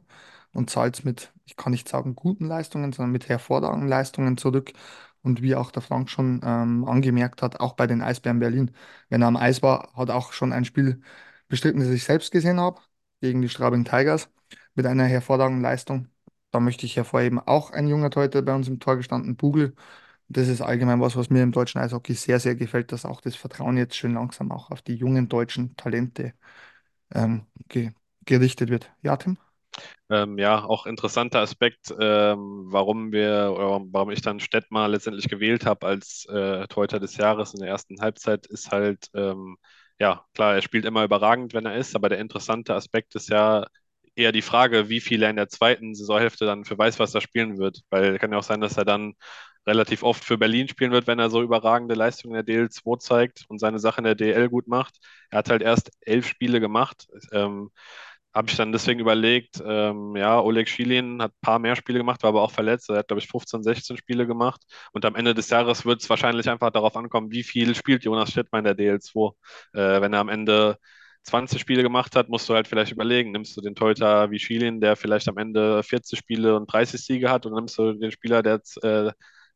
[0.53, 4.73] und zahlt es mit, ich kann nicht sagen guten Leistungen, sondern mit hervorragenden Leistungen zurück.
[5.21, 8.71] Und wie auch der Frank schon ähm, angemerkt hat, auch bei den Eisbären Berlin.
[9.09, 11.01] Wenn er am Eis war, hat auch schon ein Spiel
[11.47, 12.81] bestritten, das ich selbst gesehen habe,
[13.21, 14.29] gegen die Straubing Tigers
[14.75, 16.09] mit einer hervorragenden Leistung.
[16.53, 19.75] Da möchte ich hervorheben, auch ein junger Torhüter bei uns im Tor gestanden, Bugel.
[20.29, 23.35] Das ist allgemein was, was mir im deutschen Eishockey sehr, sehr gefällt, dass auch das
[23.37, 26.33] Vertrauen jetzt schön langsam auch auf die jungen deutschen Talente
[27.13, 27.91] ähm, ge
[28.25, 28.91] gerichtet wird.
[29.03, 29.37] Ja, Tim?
[30.09, 35.65] Ähm, ja, auch interessanter Aspekt, ähm, warum wir oder warum ich dann Stettmar letztendlich gewählt
[35.65, 39.57] habe als äh, Torhüter des Jahres in der ersten Halbzeit, ist halt, ähm,
[39.99, 43.65] ja, klar, er spielt immer überragend, wenn er ist, aber der interessante Aspekt ist ja
[44.15, 47.81] eher die Frage, wie viel er in der zweiten Saisonhälfte dann für Weißwasser spielen wird,
[47.89, 49.15] weil kann ja auch sein, dass er dann
[49.65, 53.45] relativ oft für Berlin spielen wird, wenn er so überragende Leistungen in der DL2 zeigt
[53.47, 54.95] und seine Sache in der DL gut macht.
[55.29, 57.07] Er hat halt erst elf Spiele gemacht.
[57.31, 57.71] Ähm,
[58.33, 62.23] habe ich dann deswegen überlegt, ähm, ja, Oleg Schilin hat ein paar mehr Spiele gemacht,
[62.23, 62.89] war aber auch verletzt.
[62.89, 64.61] Er hat, glaube ich, 15, 16 Spiele gemacht.
[64.91, 68.31] Und am Ende des Jahres wird es wahrscheinlich einfach darauf ankommen, wie viel spielt Jonas
[68.31, 69.35] Stettmann in der DL2.
[69.73, 70.77] Äh, wenn er am Ende
[71.23, 74.81] 20 Spiele gemacht hat, musst du halt vielleicht überlegen, nimmst du den Torhüter wie Schilin,
[74.81, 78.43] der vielleicht am Ende 40 Spiele und 30 Siege hat, oder nimmst du den Spieler,
[78.43, 79.11] der äh,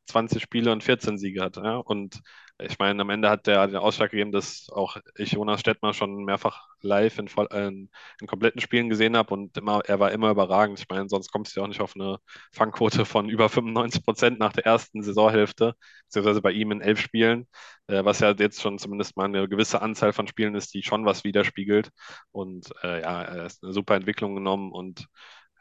[0.05, 1.57] 20 Spiele und 14 Siege hat.
[1.57, 1.78] Ja?
[1.78, 2.22] Und
[2.60, 6.26] ich meine, am Ende hat der den Ausschlag gegeben, dass auch ich Jonas Stettmar schon
[6.26, 7.89] mehrfach live in, voll, in,
[8.20, 10.80] in kompletten Spielen gesehen habe und immer, er war immer überragend.
[10.80, 12.18] Ich meine, sonst kommst du ja auch nicht auf eine
[12.51, 17.47] Fangquote von über 95 Prozent nach der ersten Saisonhälfte, beziehungsweise bei ihm in elf Spielen,
[17.88, 21.05] äh, was ja jetzt schon zumindest mal eine gewisse Anzahl von Spielen ist, die schon
[21.05, 21.91] was widerspiegelt.
[22.32, 25.08] Und äh, ja, er ist eine super Entwicklung genommen und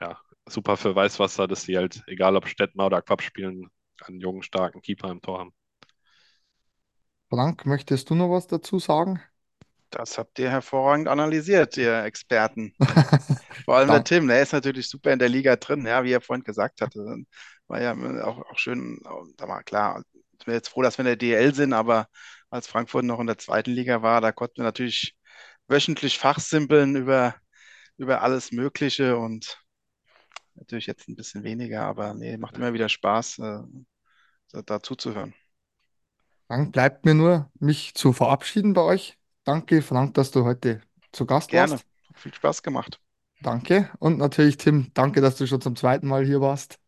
[0.01, 3.69] ja, super für Weißwasser, dass sie halt, egal ob Stettmar oder Quapp spielen,
[4.03, 5.55] einen jungen, starken Keeper im Tor haben.
[7.29, 9.21] Frank, möchtest du noch was dazu sagen?
[9.91, 12.75] Das habt ihr hervorragend analysiert, ihr Experten.
[13.65, 16.21] Vor allem der Tim, der ist natürlich super in der Liga drin, ja, wie er
[16.21, 17.25] vorhin gesagt hatte.
[17.67, 19.01] War ja auch, auch schön,
[19.37, 20.03] da war klar,
[20.39, 22.09] ich bin jetzt froh, dass wir in der DL sind, aber
[22.51, 25.17] als Frankfurt noch in der zweiten Liga war, da konnten wir natürlich
[25.69, 27.35] wöchentlich fachsimpeln über,
[27.97, 29.59] über alles Mögliche und
[30.55, 33.59] natürlich jetzt ein bisschen weniger, aber nee, macht immer wieder Spaß, äh,
[34.53, 35.35] da, da zuzuhören.
[36.47, 39.19] Frank, bleibt mir nur, mich zu verabschieden bei euch.
[39.45, 40.81] Danke, Frank, dass du heute
[41.13, 41.73] zu Gast Gerne.
[41.73, 41.87] warst.
[42.09, 43.01] Hat viel Spaß gemacht.
[43.43, 43.91] Danke.
[43.99, 46.79] Und natürlich, Tim, danke, dass du schon zum zweiten Mal hier warst.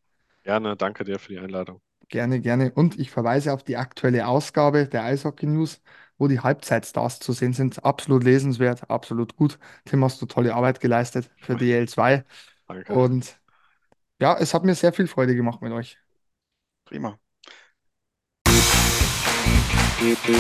[0.43, 1.81] Gerne, danke dir für die Einladung.
[2.09, 2.73] Gerne, gerne.
[2.73, 5.83] Und ich verweise auf die aktuelle Ausgabe der Eishockey News,
[6.17, 7.85] wo die Halbzeitstars zu sehen sind.
[7.85, 9.59] Absolut lesenswert, absolut gut.
[9.85, 12.25] Tim, hast du tolle Arbeit geleistet für DL2.
[12.67, 12.95] Danke.
[12.95, 13.39] Und
[14.21, 15.99] ja, es hat mir sehr viel Freude gemacht mit euch.
[16.85, 17.19] Prima.
[20.01, 20.39] Thank you.